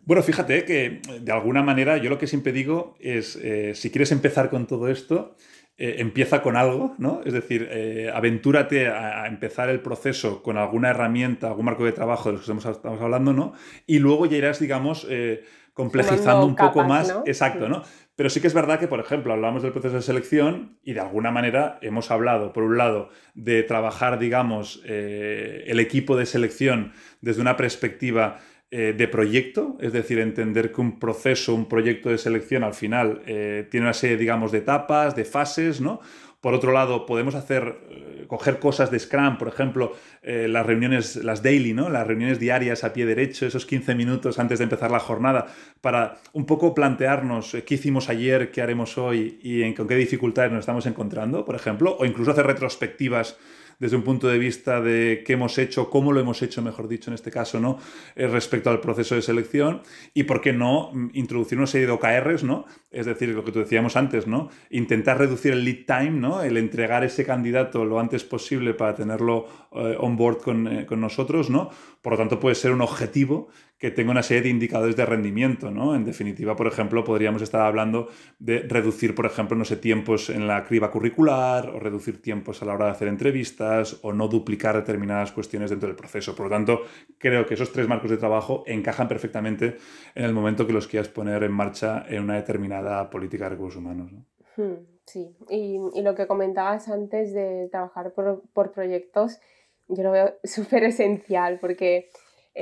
Bueno, 0.05 0.23
fíjate 0.23 0.65
que 0.65 1.01
de 1.21 1.31
alguna 1.31 1.61
manera 1.61 1.97
yo 1.97 2.09
lo 2.09 2.17
que 2.17 2.25
siempre 2.25 2.51
digo 2.51 2.95
es, 2.99 3.35
eh, 3.35 3.75
si 3.75 3.91
quieres 3.91 4.11
empezar 4.11 4.49
con 4.49 4.65
todo 4.65 4.87
esto, 4.87 5.35
eh, 5.81 6.01
empieza 6.01 6.41
con 6.41 6.57
algo, 6.57 6.93
¿no? 6.97 7.21
Es 7.23 7.31
decir, 7.31 7.69
eh, 7.71 8.11
aventúrate 8.13 8.89
a, 8.89 9.25
empezar 9.27 9.69
el 9.69 9.79
proceso 9.79 10.43
con 10.43 10.57
alguna 10.57 10.89
herramienta, 10.89 11.47
algún 11.47 11.63
marco 11.63 11.85
de 11.85 11.93
trabajo 11.93 12.27
de 12.27 12.35
los 12.35 12.45
que 12.45 12.51
estamos, 12.51 13.01
hablando, 13.01 13.31
¿no? 13.31 13.53
Y 13.87 13.99
luego 13.99 14.25
ya 14.25 14.35
irás, 14.35 14.59
digamos, 14.59 15.07
eh, 15.09 15.45
complejizando 15.73 16.45
un 16.45 16.57
poco 16.57 16.83
más. 16.83 17.15
Exacto, 17.25 17.69
¿no? 17.69 17.83
Pero 18.17 18.29
sí 18.29 18.41
que 18.41 18.47
es 18.47 18.53
verdad 18.53 18.77
que, 18.77 18.89
por 18.89 18.99
ejemplo, 18.99 19.31
hablamos 19.31 19.63
del 19.63 19.71
proceso 19.71 19.95
de 19.95 20.01
selección 20.01 20.77
y 20.83 20.91
de 20.91 20.99
alguna 20.99 21.31
manera 21.31 21.79
hemos 21.81 22.11
hablado, 22.11 22.51
por 22.51 22.63
un 22.63 22.77
lado, 22.77 23.07
de 23.33 23.63
trabajar, 23.63 24.19
digamos, 24.19 24.83
el 24.83 25.79
equipo 25.79 26.17
de 26.17 26.25
selección 26.25 26.91
desde 27.21 27.39
una 27.39 27.55
perspectiva 27.55 28.39
eh, 28.71 28.93
de 28.95 29.07
proyecto, 29.07 29.77
es 29.79 29.93
decir, 29.93 30.19
entender 30.19 30.71
que 30.71 30.79
un 30.79 30.99
proceso, 30.99 31.55
un 31.55 31.67
proyecto 31.67 32.09
de 32.09 32.19
selección 32.19 32.63
al 32.63 32.75
final 32.75 33.23
eh, 33.25 33.67
tiene 33.71 33.87
una 33.87 33.95
serie, 33.95 34.15
digamos, 34.15 34.51
de 34.51 34.59
etapas, 34.59 35.15
de 35.15 35.25
fases, 35.25 35.81
¿no? 35.81 36.01
Por 36.39 36.53
otro 36.53 36.71
lado, 36.71 37.07
podemos 37.07 37.33
hacer, 37.33 37.79
eh, 37.89 38.25
coger 38.27 38.59
cosas 38.59 38.91
de 38.91 38.99
Scrum, 38.99 39.39
por 39.39 39.47
ejemplo, 39.47 39.93
las 40.21 40.65
reuniones, 40.65 41.15
las 41.15 41.41
daily, 41.41 41.73
¿no? 41.73 41.89
Las 41.89 42.05
reuniones 42.05 42.39
diarias 42.39 42.83
a 42.83 42.93
pie 42.93 43.07
derecho, 43.07 43.47
esos 43.47 43.65
15 43.65 43.95
minutos 43.95 44.37
antes 44.37 44.59
de 44.59 44.65
empezar 44.65 44.91
la 44.91 44.99
jornada, 44.99 45.47
para 45.81 46.19
un 46.33 46.45
poco 46.45 46.75
plantearnos 46.75 47.57
qué 47.65 47.73
hicimos 47.73 48.07
ayer, 48.07 48.51
qué 48.51 48.61
haremos 48.61 48.99
hoy 48.99 49.39
y 49.41 49.73
con 49.73 49.87
qué 49.87 49.95
dificultades 49.95 50.51
nos 50.51 50.59
estamos 50.59 50.85
encontrando, 50.85 51.43
por 51.43 51.55
ejemplo, 51.55 51.97
o 51.99 52.05
incluso 52.05 52.31
hacer 52.31 52.45
retrospectivas 52.45 53.35
desde 53.79 53.95
un 53.95 54.03
punto 54.03 54.27
de 54.27 54.37
vista 54.37 54.81
de 54.81 55.23
qué 55.25 55.33
hemos 55.33 55.57
hecho, 55.57 55.89
cómo 55.89 56.11
lo 56.11 56.19
hemos 56.19 56.41
hecho, 56.41 56.61
mejor 56.61 56.87
dicho, 56.87 57.09
en 57.09 57.15
este 57.15 57.31
caso, 57.31 57.59
¿no? 57.59 57.79
Eh, 58.15 58.27
respecto 58.27 58.69
al 58.69 58.81
proceso 58.81 59.15
de 59.15 59.21
selección 59.21 59.81
y, 60.13 60.23
¿por 60.23 60.41
qué 60.41 60.53
no?, 60.53 60.91
mm, 60.93 61.09
introducir 61.13 61.57
una 61.57 61.67
serie 61.67 61.87
de 61.87 61.93
OKRs, 61.93 62.43
¿no? 62.43 62.65
Es 62.91 63.05
decir, 63.05 63.29
lo 63.29 63.43
que 63.43 63.51
tú 63.51 63.59
decíamos 63.59 63.95
antes, 63.95 64.27
¿no? 64.27 64.49
Intentar 64.69 65.17
reducir 65.17 65.53
el 65.53 65.63
lead 65.63 65.85
time, 65.85 66.19
¿no? 66.19 66.43
El 66.43 66.57
entregar 66.57 67.03
ese 67.03 67.25
candidato 67.25 67.85
lo 67.85 67.99
antes 67.99 68.23
posible 68.23 68.73
para 68.73 68.95
tenerlo 68.95 69.47
eh, 69.71 69.95
on 69.99 70.17
board 70.17 70.41
con, 70.41 70.67
eh, 70.67 70.85
con 70.85 70.99
nosotros, 70.99 71.49
¿no? 71.49 71.69
Por 72.01 72.13
lo 72.13 72.17
tanto, 72.17 72.39
puede 72.39 72.55
ser 72.55 72.71
un 72.71 72.81
objetivo 72.81 73.49
que 73.79 73.91
tenga 73.91 74.11
una 74.11 74.23
serie 74.23 74.43
de 74.43 74.49
indicadores 74.49 74.97
de 74.97 75.05
rendimiento, 75.05 75.71
¿no? 75.71 75.95
En 75.95 76.03
definitiva, 76.03 76.53
por 76.55 76.67
ejemplo, 76.67 77.05
podríamos 77.05 77.41
estar 77.41 77.61
hablando 77.61 78.09
de 78.37 78.59
reducir, 78.59 79.15
por 79.15 79.25
ejemplo, 79.25 79.55
no 79.55 79.63
sé, 79.63 79.77
tiempos 79.77 80.29
en 80.29 80.47
la 80.47 80.65
criba 80.65 80.91
curricular 80.91 81.69
o 81.69 81.79
reducir 81.79 82.21
tiempos 82.21 82.61
a 82.61 82.65
la 82.65 82.73
hora 82.73 82.85
de 82.85 82.91
hacer 82.91 83.07
entrevistas 83.07 83.97
o 84.01 84.11
no 84.11 84.27
duplicar 84.27 84.75
determinadas 84.75 85.31
cuestiones 85.31 85.69
dentro 85.69 85.87
del 85.87 85.95
proceso. 85.95 86.35
Por 86.35 86.47
lo 86.47 86.49
tanto, 86.51 86.81
creo 87.17 87.45
que 87.45 87.53
esos 87.53 87.71
tres 87.71 87.87
marcos 87.87 88.11
de 88.11 88.17
trabajo 88.17 88.63
encajan 88.67 89.07
perfectamente 89.07 89.77
en 90.13 90.25
el 90.25 90.33
momento 90.33 90.67
que 90.67 90.73
los 90.73 90.85
quieras 90.85 91.07
poner 91.07 91.43
en 91.43 91.53
marcha 91.53 92.05
en 92.09 92.23
una 92.23 92.35
determinada 92.35 93.09
política 93.09 93.45
de 93.45 93.51
recursos 93.51 93.79
humanos. 93.79 94.11
Hmm, 94.57 94.73
sí, 95.05 95.33
y, 95.49 95.79
lo 96.01 96.15
que 96.15 96.27
comentabas 96.27 96.89
antes 96.89 97.33
de 97.33 97.69
trabajar 97.71 98.11
por, 98.11 98.43
por 98.51 98.73
proyectos, 98.73 99.39
yo 99.87 100.03
lo 100.03 100.11
veo 100.11 100.33
súper 100.43 100.83
esencial 100.83 101.59
porque 101.61 102.09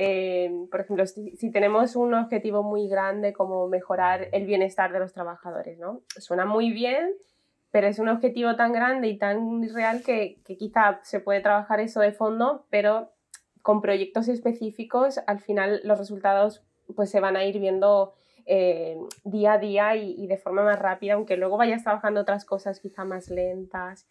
eh, 0.00 0.48
por 0.70 0.82
ejemplo, 0.82 1.04
si, 1.06 1.50
tenemos 1.50 1.96
un 1.96 2.14
objetivo 2.14 2.62
muy 2.62 2.86
grande 2.86 3.32
como 3.32 3.66
mejorar 3.66 4.28
el 4.30 4.46
bienestar 4.46 4.92
de 4.92 5.00
los 5.00 5.12
trabajadores, 5.12 5.76
¿no? 5.80 6.02
Suena 6.18 6.44
muy 6.44 6.70
bien, 6.70 7.14
pero 7.72 7.88
es 7.88 7.98
un 7.98 8.06
objetivo 8.06 8.54
tan 8.54 8.72
grande 8.72 9.08
y 9.08 9.18
tan 9.18 9.60
real 9.74 10.04
que, 10.04 10.38
quizá 10.56 11.00
se 11.02 11.18
puede 11.18 11.40
trabajar 11.40 11.80
eso 11.80 11.98
de 11.98 12.12
fondo, 12.12 12.64
pero 12.70 13.10
con 13.60 13.80
proyectos 13.80 14.28
específicos, 14.28 15.18
al 15.26 15.40
final 15.40 15.80
los 15.82 15.98
resultados 15.98 16.62
pues 16.94 17.10
se 17.10 17.18
van 17.18 17.34
a 17.34 17.44
ir 17.44 17.58
viendo 17.58 18.14
eh, 18.46 18.96
día 19.24 19.54
a 19.54 19.58
día 19.58 19.96
y, 19.96 20.28
de 20.28 20.36
forma 20.36 20.62
más 20.62 20.78
rápida, 20.78 21.14
aunque 21.14 21.36
luego 21.36 21.56
vayas 21.56 21.82
trabajando 21.82 22.20
otras 22.20 22.44
cosas 22.44 22.78
quizá 22.78 23.02
más 23.02 23.30
lentas, 23.30 24.06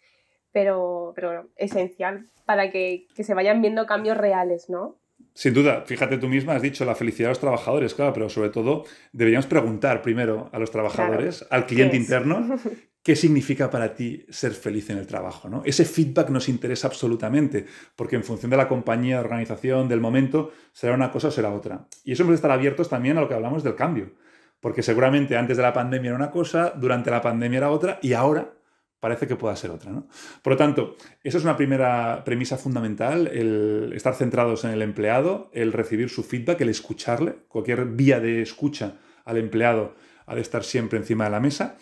pero, 0.52 1.14
pero 1.14 1.48
esencial 1.56 2.28
para 2.44 2.70
que, 2.70 3.06
que 3.16 3.24
se 3.24 3.32
vayan 3.32 3.62
viendo 3.62 3.86
cambios 3.86 4.18
reales, 4.18 4.68
¿no? 4.68 4.97
Sin 5.38 5.54
duda, 5.54 5.84
fíjate 5.86 6.18
tú 6.18 6.26
misma, 6.26 6.56
has 6.56 6.62
dicho 6.62 6.84
la 6.84 6.96
felicidad 6.96 7.28
de 7.28 7.34
los 7.34 7.38
trabajadores, 7.38 7.94
claro, 7.94 8.12
pero 8.12 8.28
sobre 8.28 8.50
todo 8.50 8.86
deberíamos 9.12 9.46
preguntar 9.46 10.02
primero 10.02 10.50
a 10.52 10.58
los 10.58 10.72
trabajadores, 10.72 11.46
al 11.50 11.64
cliente 11.64 11.96
interno, 11.96 12.58
qué 13.04 13.14
significa 13.14 13.70
para 13.70 13.94
ti 13.94 14.26
ser 14.30 14.50
feliz 14.50 14.90
en 14.90 14.98
el 14.98 15.06
trabajo. 15.06 15.48
¿no? 15.48 15.62
Ese 15.64 15.84
feedback 15.84 16.30
nos 16.30 16.48
interesa 16.48 16.88
absolutamente, 16.88 17.66
porque 17.94 18.16
en 18.16 18.24
función 18.24 18.50
de 18.50 18.56
la 18.56 18.66
compañía, 18.66 19.18
de 19.18 19.20
organización, 19.20 19.88
del 19.88 20.00
momento, 20.00 20.50
será 20.72 20.94
una 20.94 21.12
cosa 21.12 21.28
o 21.28 21.30
será 21.30 21.54
otra. 21.54 21.86
Y 22.02 22.10
eso 22.10 22.24
hemos 22.24 22.32
de 22.32 22.38
estar 22.38 22.50
abiertos 22.50 22.88
también 22.88 23.16
a 23.16 23.20
lo 23.20 23.28
que 23.28 23.34
hablamos 23.34 23.62
del 23.62 23.76
cambio, 23.76 24.14
porque 24.58 24.82
seguramente 24.82 25.36
antes 25.36 25.56
de 25.56 25.62
la 25.62 25.72
pandemia 25.72 26.08
era 26.08 26.16
una 26.16 26.32
cosa, 26.32 26.72
durante 26.76 27.12
la 27.12 27.22
pandemia 27.22 27.58
era 27.58 27.70
otra, 27.70 28.00
y 28.02 28.14
ahora 28.14 28.57
parece 29.00 29.26
que 29.26 29.36
pueda 29.36 29.54
ser 29.56 29.70
otra. 29.70 29.92
¿no? 29.92 30.08
Por 30.42 30.54
lo 30.54 30.56
tanto, 30.56 30.96
eso 31.22 31.38
es 31.38 31.44
una 31.44 31.56
primera 31.56 32.22
premisa 32.24 32.56
fundamental, 32.56 33.26
el 33.28 33.92
estar 33.94 34.14
centrados 34.14 34.64
en 34.64 34.70
el 34.70 34.82
empleado, 34.82 35.50
el 35.52 35.72
recibir 35.72 36.08
su 36.08 36.22
feedback, 36.22 36.60
el 36.60 36.68
escucharle, 36.68 37.36
cualquier 37.48 37.84
vía 37.86 38.20
de 38.20 38.42
escucha 38.42 38.98
al 39.24 39.36
empleado 39.36 39.94
ha 40.26 40.34
de 40.34 40.40
estar 40.40 40.64
siempre 40.64 40.98
encima 40.98 41.24
de 41.24 41.30
la 41.30 41.40
mesa. 41.40 41.76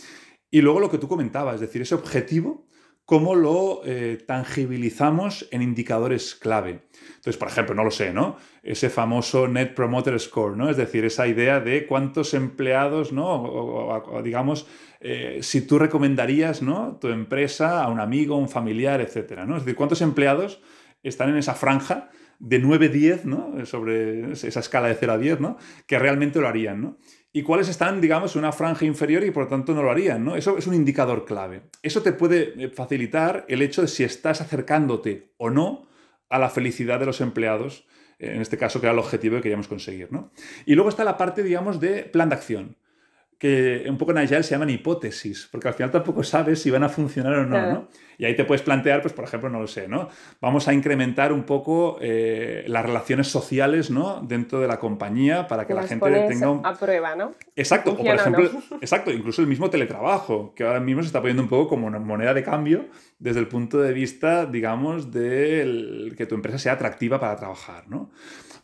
Y 0.51 0.61
luego 0.61 0.81
lo 0.81 0.91
que 0.91 0.99
tú 0.99 1.09
comentabas, 1.09 1.57
es 1.57 1.61
decir, 1.61 1.83
ese 1.83 1.95
objetivo, 1.95 2.67
cómo 3.07 3.37
lo 3.37 3.83
eh, 3.85 4.19
tangibilizamos 4.27 5.49
en 5.53 5.63
indicadores 5.63 6.35
clave. 6.35 6.83
Entonces, 7.09 7.37
por 7.37 7.49
ejemplo, 7.49 7.75
no 7.75 7.85
lo 7.85 7.93
sé, 7.93 8.13
¿no? 8.13 8.37
Ese 8.63 8.91
famoso 8.91 9.47
Net 9.47 9.75
Promoter 9.75 10.19
Score, 10.19 10.57
¿no? 10.57 10.69
Es 10.69 10.77
decir, 10.77 11.05
esa 11.05 11.29
idea 11.29 11.61
de 11.61 11.87
cuántos 11.87 12.35
empleados, 12.35 13.13
¿no? 13.13 13.43
O, 13.43 14.23
digamos, 14.23 14.67
eh, 15.09 15.39
si 15.41 15.61
tú 15.61 15.79
recomendarías, 15.79 16.63
¿no? 16.63 16.99
Tu 17.01 17.07
empresa 17.09 17.85
a 17.85 17.89
un 17.89 18.01
amigo, 18.01 18.37
un 18.37 18.49
familiar, 18.49 19.01
etcétera, 19.01 19.47
¿no? 19.47 19.57
Es 19.57 19.63
decir, 19.63 19.77
cuántos 19.77 20.03
empleados 20.03 20.61
están 21.05 21.29
en 21.29 21.37
esa 21.37 21.55
franja 21.55 22.11
de 22.41 22.61
9-10, 22.61 23.23
¿no? 23.23 23.65
Sobre 23.67 24.33
esa 24.33 24.59
escala 24.59 24.89
de 24.89 24.97
0 24.97 25.13
a 25.13 25.19
10, 25.19 25.41
¿no? 25.41 25.59
Que 25.87 26.01
realmente 26.01 26.41
lo 26.41 26.49
harían, 26.49 26.83
¿no? 26.83 26.99
y 27.33 27.43
cuáles 27.43 27.69
están, 27.69 28.01
digamos, 28.01 28.35
en 28.35 28.39
una 28.39 28.51
franja 28.51 28.87
inferior 28.87 29.23
y 29.23 29.31
por 29.31 29.45
lo 29.45 29.49
tanto 29.51 29.75
no 29.75 29.83
lo 29.83 29.91
harían, 29.91 30.25
¿no? 30.25 30.37
Eso 30.37 30.57
es 30.57 30.67
un 30.67 30.73
indicador 30.73 31.27
clave. 31.27 31.65
Eso 31.83 32.01
te 32.01 32.13
puede 32.13 32.55
eh, 32.57 32.71
facilitar 32.71 33.45
el 33.49 33.61
hecho 33.61 33.83
de 33.83 33.89
si 33.89 34.05
estás 34.05 34.41
acercándote 34.41 35.35
o 35.37 35.51
no 35.51 35.87
a 36.31 36.39
la 36.39 36.49
felicidad 36.49 36.99
de 36.99 37.05
los 37.05 37.21
empleados, 37.21 37.87
en 38.19 38.41
este 38.41 38.57
caso 38.57 38.81
que 38.81 38.87
era 38.87 38.95
el 38.95 38.99
objetivo 38.99 39.37
que 39.37 39.43
queríamos 39.43 39.69
conseguir, 39.69 40.11
¿no? 40.11 40.33
Y 40.65 40.77
luego 40.77 40.89
está 40.89 41.05
la 41.05 41.19
parte, 41.19 41.43
digamos, 41.43 41.79
de 41.79 42.05
plan 42.05 42.31
de 42.31 42.37
acción 42.37 42.77
que 43.39 43.85
un 43.89 43.99
poco 43.99 44.13
en 44.13 44.19
Agile 44.19 44.43
se 44.43 44.53
llaman 44.53 44.71
hipótesis, 44.71 45.49
porque 45.51 45.69
al 45.69 45.75
final 45.75 45.91
tampoco 45.91 46.23
sabes 46.23 46.63
si 46.63 46.71
van 46.71 46.85
a 46.85 46.89
funcionar 46.89 47.35
o 47.35 47.47
no, 47.47 47.73
¿no? 47.73 47.89
Y 48.19 48.25
ahí 48.25 48.35
te 48.35 48.47
puedes 48.47 48.63
plantear, 48.63 49.03
pues 49.03 49.13
por 49.13 49.25
ejemplo, 49.25 49.51
no 49.51 49.61
lo 49.61 49.67
sé, 49.67 49.89
¿no? 49.89 50.09
Vamos 50.41 50.69
a 50.69 50.73
incrementar 50.73 51.35
un 51.35 51.45
poco 51.45 51.99
eh, 52.01 52.65
las 52.67 52.87
relaciones 52.87 53.29
sociales, 53.29 53.91
¿no? 53.91 54.23
Dentro 54.23 54.59
de 54.61 54.69
la 54.69 54.79
compañía 54.79 55.47
para 55.49 55.67
que 55.67 55.75
la 55.75 55.83
gente 55.83 56.11
tenga 56.29 56.51
un... 56.51 56.65
a 56.65 56.73
prueba, 56.75 57.15
¿no? 57.15 57.35
Exacto, 57.55 57.93
o 57.93 57.97
por 57.99 58.07
ejemplo, 58.07 58.51
exacto, 58.81 59.11
incluso 59.11 59.43
el 59.43 59.49
mismo 59.49 59.69
teletrabajo, 59.69 60.55
que 60.55 60.65
ahora 60.65 60.81
mismo 60.81 61.03
se 61.03 61.09
está 61.09 61.21
poniendo 61.21 61.43
un 61.43 61.51
poco 61.51 61.69
como 61.69 61.87
una 61.87 61.99
moneda 61.99 62.33
de 62.33 62.43
cambio 62.43 62.87
desde 63.19 63.41
el 63.41 63.49
punto 63.49 63.83
de 63.83 63.93
vista, 63.93 64.47
digamos, 64.47 65.13
de 65.13 66.15
que 66.17 66.25
tu 66.25 66.37
empresa 66.37 66.59
sea 66.59 66.73
atractiva 66.73 67.21
para 67.21 67.37
trabajar, 67.37 67.87
¿no? 67.87 68.11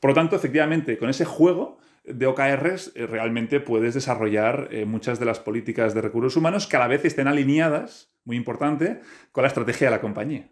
Por 0.00 0.10
lo 0.10 0.14
tanto, 0.14 0.34
efectivamente, 0.34 0.96
con 0.96 1.10
ese 1.10 1.26
juego 1.26 1.78
de 2.04 2.26
OKRs 2.26 2.92
eh, 2.94 3.06
realmente 3.06 3.60
puedes 3.60 3.94
desarrollar 3.94 4.68
eh, 4.70 4.84
muchas 4.84 5.20
de 5.20 5.26
las 5.26 5.40
políticas 5.40 5.94
de 5.94 6.00
recursos 6.00 6.36
humanos 6.36 6.66
que 6.66 6.76
a 6.76 6.80
la 6.80 6.88
vez 6.88 7.04
estén 7.04 7.28
alineadas, 7.28 8.12
muy 8.24 8.36
importante, 8.36 9.00
con 9.30 9.42
la 9.42 9.48
estrategia 9.48 9.88
de 9.88 9.96
la 9.96 10.00
compañía. 10.00 10.50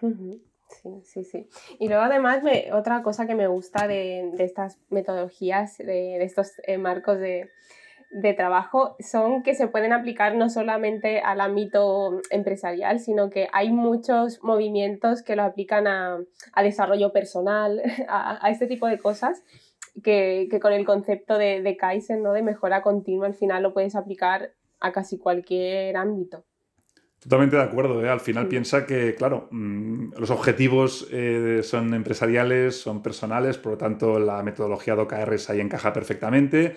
Sí, 0.00 1.00
sí, 1.04 1.24
sí. 1.24 1.48
Y 1.78 1.88
luego 1.88 2.02
además 2.02 2.42
otra 2.72 3.02
cosa 3.02 3.26
que 3.26 3.34
me 3.34 3.46
gusta 3.46 3.86
de, 3.86 4.32
estas 4.38 4.78
metodologías, 4.90 5.78
de, 5.78 6.22
estos 6.22 6.52
eh, 6.66 6.78
marcos 6.78 7.18
de, 7.18 7.50
trabajo, 8.36 8.96
son 8.98 9.42
que 9.42 9.54
se 9.54 9.68
pueden 9.68 9.92
aplicar 9.92 10.36
no 10.36 10.48
solamente 10.48 11.20
al 11.20 11.40
ámbito 11.40 12.20
empresarial, 12.30 12.98
sino 12.98 13.30
que 13.30 13.48
hay 13.52 13.70
muchos 13.70 14.42
movimientos 14.42 15.22
que 15.22 15.36
lo 15.36 15.42
aplican 15.42 15.86
a, 15.86 16.18
desarrollo 16.62 17.12
personal, 17.12 17.82
a, 18.08 18.44
a 18.44 18.50
este 18.50 18.66
tipo 18.66 18.86
de 18.86 18.98
cosas 18.98 19.42
que, 20.02 20.48
con 20.60 20.72
el 20.72 20.84
concepto 20.84 21.38
de, 21.38 21.62
de 21.62 21.76
Kaizen, 21.76 22.22
¿no? 22.22 22.32
de 22.32 22.42
mejora 22.42 22.82
continua, 22.82 23.26
al 23.26 23.34
final 23.34 23.62
lo 23.62 23.72
puedes 23.72 23.94
aplicar 23.96 24.52
a 24.80 24.92
casi 24.92 25.18
cualquier 25.18 25.96
ámbito. 25.96 26.44
Totalmente 27.20 27.56
de 27.56 27.62
acuerdo. 27.62 28.04
¿eh? 28.04 28.08
Al 28.08 28.20
final 28.20 28.46
piensa 28.46 28.86
que, 28.86 29.14
claro, 29.14 29.48
mm, 29.50 30.12
los 30.18 30.30
objetivos 30.30 31.08
eh, 31.10 31.60
son 31.62 31.92
empresariales, 31.94 32.80
son 32.80 33.02
personales, 33.02 33.58
por 33.58 33.72
lo 33.72 33.78
tanto 33.78 34.18
la 34.18 34.42
metodología 34.42 34.94
de 34.94 35.02
OKRs 35.02 35.50
ahí 35.50 35.60
encaja 35.60 35.92
perfectamente. 35.92 36.76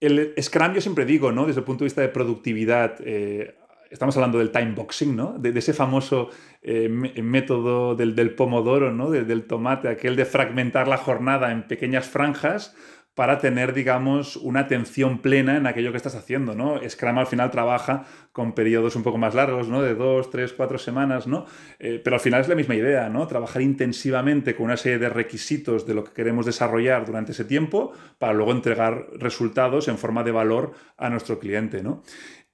El 0.00 0.34
Scrum 0.40 0.74
yo 0.74 0.80
siempre 0.80 1.04
digo, 1.04 1.32
¿no? 1.32 1.46
Desde 1.46 1.60
el 1.60 1.64
punto 1.64 1.84
de 1.84 1.86
vista 1.86 2.00
de 2.00 2.08
productividad, 2.08 2.96
eh, 3.00 3.56
estamos 3.94 4.16
hablando 4.16 4.38
del 4.38 4.50
time 4.50 4.72
boxing, 4.72 5.14
¿no? 5.14 5.38
De, 5.38 5.56
ese 5.56 5.72
famoso 5.72 6.28
eh, 6.62 6.88
método 6.88 7.94
del, 7.94 8.34
pomodoro, 8.34 8.92
¿no? 8.92 9.10
del 9.10 9.44
tomate, 9.44 9.88
aquel 9.88 10.16
de 10.16 10.24
fragmentar 10.24 10.88
la 10.88 10.96
jornada 10.96 11.52
en 11.52 11.62
pequeñas 11.62 12.06
franjas 12.06 12.74
para 13.14 13.38
tener, 13.38 13.72
digamos, 13.72 14.34
una 14.36 14.60
atención 14.60 15.18
plena 15.18 15.56
en 15.56 15.68
aquello 15.68 15.92
que 15.92 15.96
estás 15.96 16.16
haciendo, 16.16 16.56
¿no? 16.56 16.80
Scrum 16.88 17.16
al 17.18 17.28
final 17.28 17.52
trabaja 17.52 18.04
con 18.32 18.54
periodos 18.54 18.96
un 18.96 19.04
poco 19.04 19.18
más 19.18 19.36
largos, 19.36 19.68
¿no? 19.68 19.82
De 19.82 19.94
dos, 19.94 20.30
tres, 20.30 20.52
cuatro 20.52 20.78
semanas, 20.78 21.28
¿no? 21.28 21.46
Eh, 21.78 22.00
pero 22.02 22.16
al 22.16 22.20
final 22.20 22.40
es 22.40 22.48
la 22.48 22.56
misma 22.56 22.74
idea, 22.74 23.08
¿no? 23.08 23.28
Trabajar 23.28 23.62
intensivamente 23.62 24.56
con 24.56 24.66
una 24.66 24.76
serie 24.76 24.98
de 24.98 25.08
requisitos 25.08 25.86
de 25.86 25.94
lo 25.94 26.02
que 26.02 26.12
queremos 26.12 26.44
desarrollar 26.44 27.06
durante 27.06 27.30
ese 27.30 27.44
tiempo 27.44 27.92
para 28.18 28.32
luego 28.32 28.50
entregar 28.50 29.06
resultados 29.16 29.86
en 29.86 29.96
forma 29.96 30.24
de 30.24 30.32
valor 30.32 30.72
a 30.96 31.08
nuestro 31.08 31.38
cliente, 31.38 31.84
¿no? 31.84 32.02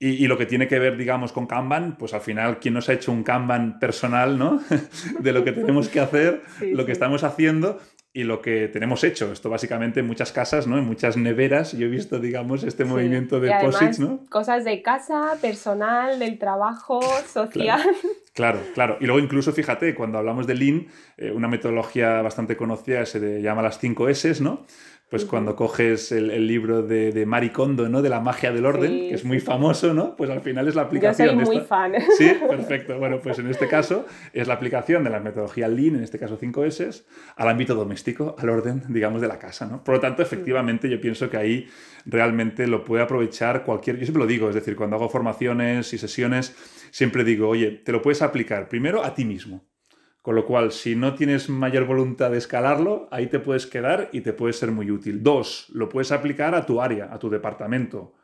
Y, 0.02 0.26
lo 0.28 0.38
que 0.38 0.46
tiene 0.46 0.66
que 0.66 0.78
ver, 0.78 0.96
digamos, 0.96 1.30
con 1.30 1.46
Kanban, 1.46 1.96
pues 1.98 2.14
al 2.14 2.22
final, 2.22 2.58
¿quién 2.58 2.72
nos 2.72 2.88
ha 2.88 2.94
hecho 2.94 3.12
un 3.12 3.22
Kanban 3.22 3.78
personal, 3.78 4.38
¿no? 4.38 4.58
de 5.20 5.32
lo 5.32 5.44
que 5.44 5.52
tenemos 5.52 5.90
que 5.90 6.00
hacer, 6.00 6.42
lo 6.62 6.86
que 6.86 6.92
estamos 6.92 7.22
haciendo 7.22 7.78
y 8.10 8.24
lo 8.24 8.40
que 8.40 8.68
tenemos 8.68 9.04
hecho. 9.04 9.30
Esto 9.30 9.50
básicamente 9.50 10.00
en 10.00 10.06
muchas 10.06 10.32
casas, 10.32 10.66
¿no? 10.66 10.78
En 10.78 10.86
muchas 10.86 11.18
neveras 11.18 11.72
yo 11.72 11.86
he 11.86 11.90
visto, 11.90 12.18
digamos, 12.18 12.64
este 12.64 12.86
movimiento 12.86 13.40
de 13.40 13.52
posits, 13.60 13.98
¿no? 13.98 14.24
Cosas 14.30 14.64
de 14.64 14.80
casa, 14.80 15.36
personal, 15.40 16.18
del 16.18 16.38
trabajo, 16.38 17.00
social. 17.30 17.82
Claro. 18.32 18.60
Claro, 18.74 18.96
Y 19.00 19.04
luego 19.04 19.20
incluso, 19.20 19.52
fíjate, 19.52 19.94
cuando 19.94 20.16
hablamos 20.16 20.46
de 20.46 20.54
Lean, 20.54 20.86
eh, 21.18 21.30
una 21.30 21.46
metodología 21.46 22.22
bastante 22.22 22.56
conocida 22.56 23.04
se 23.04 23.42
llama 23.42 23.60
las 23.60 23.78
5 23.78 24.08
S, 24.08 24.42
¿no? 24.42 24.64
Pues 25.10 25.24
cuando 25.24 25.56
coges 25.56 26.12
el, 26.12 26.46
libro 26.46 26.82
de, 26.82 27.10
de 27.10 27.26
Marie 27.26 27.50
Kondo, 27.50 27.88
¿no? 27.88 28.00
De 28.00 28.08
la 28.08 28.20
magia 28.20 28.52
del 28.52 28.64
orden, 28.64 28.92
que 28.92 29.14
es 29.14 29.24
muy 29.24 29.40
famoso, 29.40 29.92
¿no? 29.92 30.14
Pues 30.14 30.30
al 30.30 30.40
final 30.40 30.68
es 30.68 30.76
la 30.76 30.82
aplicación. 30.82 31.36
Yo 31.36 31.44
soy 31.44 31.56
muy 31.56 31.66
fan. 31.66 31.94
Sí, 32.16 32.32
perfecto. 32.48 32.96
Bueno, 32.96 33.18
pues 33.20 33.40
en 33.40 33.48
este 33.48 33.66
caso 33.66 34.06
es 34.32 34.46
la 34.46 34.54
aplicación 34.54 35.02
de 35.02 35.10
la 35.10 35.18
metodología 35.18 35.66
Lean, 35.66 35.96
en 35.96 36.04
este 36.04 36.16
caso 36.16 36.38
5S, 36.38 37.02
al 37.34 37.48
ámbito 37.48 37.74
doméstico, 37.74 38.36
al 38.38 38.50
orden, 38.50 38.84
digamos, 38.88 39.20
de 39.20 39.26
la 39.26 39.40
casa, 39.40 39.66
¿no? 39.66 39.82
Por 39.82 39.96
lo 39.96 40.00
tanto, 40.00 40.22
efectivamente, 40.22 40.88
yo 40.88 41.00
pienso 41.00 41.28
que 41.28 41.36
ahí 41.36 41.66
realmente 42.06 42.68
lo 42.68 42.84
puede 42.84 43.02
aprovechar 43.02 43.64
cualquier... 43.64 43.96
Yo 43.96 44.04
siempre 44.04 44.22
lo 44.22 44.28
digo, 44.28 44.48
es 44.48 44.54
decir, 44.54 44.76
cuando 44.76 44.94
hago 44.94 45.08
formaciones 45.08 45.92
y 45.92 45.98
sesiones, 45.98 46.54
siempre 46.92 47.24
digo, 47.24 47.48
oye, 47.48 47.72
te 47.84 47.90
lo 47.90 48.00
puedes 48.00 48.22
aplicar 48.22 48.68
primero 48.68 49.04
a 49.04 49.12
ti 49.12 49.24
mismo. 49.24 49.69
Con 50.22 50.34
lo 50.34 50.44
cual, 50.44 50.70
si 50.70 50.96
no 50.96 51.14
tienes 51.14 51.48
mayor 51.48 51.86
voluntad 51.86 52.30
de 52.30 52.38
escalarlo, 52.38 53.08
ahí 53.10 53.28
te 53.28 53.38
puedes 53.38 53.66
quedar 53.66 54.10
y 54.12 54.20
te 54.20 54.34
puede 54.34 54.52
ser 54.52 54.70
muy 54.70 54.90
útil. 54.90 55.22
Dos, 55.22 55.68
lo 55.72 55.88
puedes 55.88 56.12
aplicar 56.12 56.54
a 56.54 56.66
tu 56.66 56.82
área, 56.82 57.12
a 57.12 57.18
tu 57.18 57.30
departamento, 57.30 58.14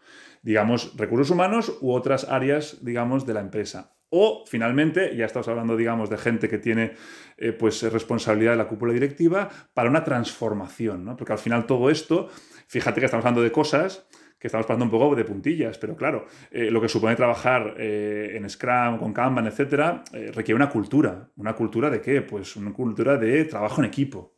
digamos, 0.42 0.94
recursos 0.96 1.30
humanos 1.30 1.78
u 1.80 1.92
otras 1.92 2.24
áreas, 2.24 2.84
digamos, 2.84 3.26
de 3.26 3.34
la 3.34 3.40
empresa. 3.40 3.96
O, 4.10 4.44
finalmente, 4.46 5.16
ya 5.16 5.24
estamos 5.24 5.48
hablando, 5.48 5.76
digamos, 5.76 6.10
de 6.10 6.18
gente 6.18 6.48
que 6.48 6.58
tiene 6.58 6.92
eh, 7.38 7.52
pues, 7.52 7.82
responsabilidad 7.90 8.52
de 8.52 8.58
la 8.58 8.68
cúpula 8.68 8.92
directiva 8.92 9.48
para 9.74 9.90
una 9.90 10.04
transformación, 10.04 11.04
¿no? 11.04 11.16
Porque 11.16 11.32
al 11.32 11.38
final 11.38 11.66
todo 11.66 11.90
esto, 11.90 12.28
fíjate 12.68 13.00
que 13.00 13.06
estamos 13.06 13.24
hablando 13.24 13.42
de 13.42 13.50
cosas 13.50 14.06
estamos 14.46 14.66
pasando 14.66 14.84
un 14.84 14.90
poco 14.90 15.14
de 15.14 15.24
puntillas, 15.24 15.78
pero 15.78 15.96
claro, 15.96 16.26
eh, 16.50 16.70
lo 16.70 16.80
que 16.80 16.88
supone 16.88 17.16
trabajar 17.16 17.74
eh, 17.78 18.34
en 18.36 18.48
Scrum, 18.48 18.98
con 18.98 19.12
Kanban, 19.12 19.46
etcétera, 19.46 20.02
eh, 20.12 20.30
requiere 20.34 20.56
una 20.56 20.68
cultura. 20.68 21.28
¿Una 21.36 21.54
cultura 21.54 21.90
de 21.90 22.00
qué? 22.00 22.22
Pues 22.22 22.56
una 22.56 22.72
cultura 22.72 23.16
de 23.16 23.44
trabajo 23.44 23.80
en 23.80 23.86
equipo. 23.86 24.34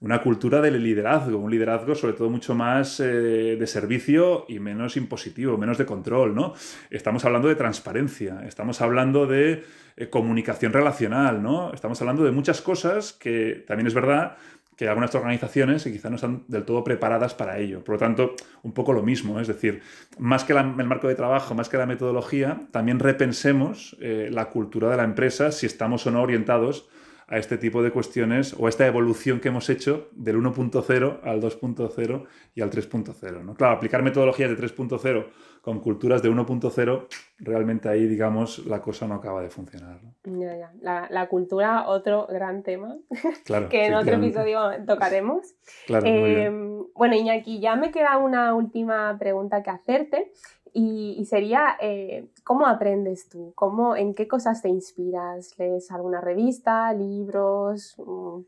Una 0.00 0.22
cultura 0.22 0.60
del 0.60 0.80
liderazgo, 0.80 1.38
un 1.38 1.50
liderazgo 1.50 1.96
sobre 1.96 2.12
todo 2.12 2.30
mucho 2.30 2.54
más 2.54 2.98
de 2.98 3.66
servicio 3.66 4.44
y 4.48 4.60
menos 4.60 4.96
impositivo, 4.96 5.58
menos 5.58 5.76
de 5.76 5.86
control, 5.86 6.36
¿no? 6.36 6.54
Estamos 6.88 7.24
hablando 7.24 7.48
de 7.48 7.56
transparencia, 7.56 8.44
estamos 8.46 8.80
hablando 8.80 9.26
de 9.26 9.64
comunicación 10.08 10.72
relacional, 10.72 11.42
¿no? 11.42 11.74
Estamos 11.74 12.00
hablando 12.00 12.22
de 12.22 12.30
muchas 12.30 12.62
cosas 12.62 13.12
que 13.12 13.64
también 13.66 13.88
es 13.88 13.94
verdad 13.94 14.36
que 14.78 14.86
algunas 14.86 15.12
organizaciones 15.16 15.82
quizá 15.82 16.08
no 16.08 16.14
están 16.14 16.44
del 16.46 16.64
todo 16.64 16.84
preparadas 16.84 17.34
para 17.34 17.58
ello. 17.58 17.82
Por 17.82 17.96
lo 17.96 17.98
tanto, 17.98 18.36
un 18.62 18.72
poco 18.72 18.92
lo 18.92 19.02
mismo, 19.02 19.40
es 19.40 19.48
decir, 19.48 19.82
más 20.18 20.44
que 20.44 20.52
el 20.52 20.86
marco 20.86 21.08
de 21.08 21.16
trabajo, 21.16 21.52
más 21.56 21.68
que 21.68 21.76
la 21.76 21.84
metodología, 21.84 22.68
también 22.70 23.00
repensemos 23.00 23.96
eh, 24.00 24.28
la 24.30 24.50
cultura 24.50 24.88
de 24.88 24.96
la 24.96 25.02
empresa 25.02 25.50
si 25.50 25.66
estamos 25.66 26.06
o 26.06 26.12
no 26.12 26.22
orientados 26.22 26.88
a 27.26 27.38
este 27.38 27.58
tipo 27.58 27.82
de 27.82 27.90
cuestiones 27.90 28.54
o 28.56 28.66
a 28.66 28.68
esta 28.68 28.86
evolución 28.86 29.40
que 29.40 29.48
hemos 29.48 29.68
hecho 29.68 30.10
del 30.12 30.36
1.0 30.36 31.20
al 31.24 31.42
2.0 31.42 32.24
y 32.54 32.60
al 32.60 32.70
3.0. 32.70 33.44
¿no? 33.44 33.54
Claro, 33.54 33.74
aplicar 33.74 34.04
metodologías 34.04 34.48
de 34.48 34.56
3.0 34.56 35.26
con 35.68 35.80
culturas 35.80 36.22
de 36.22 36.30
1.0, 36.30 37.08
realmente 37.40 37.90
ahí, 37.90 38.06
digamos, 38.06 38.64
la 38.64 38.80
cosa 38.80 39.06
no 39.06 39.16
acaba 39.16 39.42
de 39.42 39.50
funcionar. 39.50 40.00
Ya, 40.24 40.56
ya. 40.56 41.06
La, 41.10 41.28
cultura, 41.28 41.86
otro 41.88 42.26
gran 42.26 42.62
tema 42.62 42.96
que 43.70 43.84
en 43.84 43.92
otro 43.92 44.14
episodio 44.14 44.60
tocaremos. 44.86 45.42
Claro, 45.86 46.06
eh, 46.06 46.50
bueno, 46.94 47.16
Iñaki, 47.16 47.60
ya 47.60 47.76
me 47.76 47.90
queda 47.90 48.16
una 48.16 48.54
última 48.54 49.14
pregunta 49.18 49.62
que 49.62 49.68
hacerte. 49.68 50.32
Y, 50.72 51.22
sería, 51.26 51.76
eh, 51.82 52.30
¿cómo 52.44 52.66
aprendes 52.66 53.28
tú? 53.28 53.52
¿Cómo, 53.54 53.94
¿En 53.94 54.14
qué 54.14 54.26
cosas 54.26 54.62
te 54.62 54.70
inspiras? 54.70 55.54
¿Lees 55.58 55.90
alguna 55.90 56.22
revista, 56.22 56.94
libros, 56.94 57.94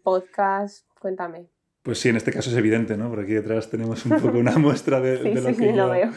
podcast? 0.02 0.86
Cuéntame. 0.98 1.59
Pues 1.82 1.98
sí, 1.98 2.10
en 2.10 2.16
este 2.16 2.30
caso 2.30 2.50
es 2.50 2.56
evidente, 2.56 2.98
¿no? 2.98 3.08
Por 3.08 3.20
aquí 3.20 3.32
detrás 3.32 3.70
tenemos 3.70 4.04
un 4.04 4.20
poco 4.20 4.36
una 4.36 4.52
muestra 4.58 5.00
de, 5.00 5.16
lo, 5.16 5.46
que 5.46 5.54
sí, 5.54 5.72
yo, 5.74 5.88
veo. 5.88 6.10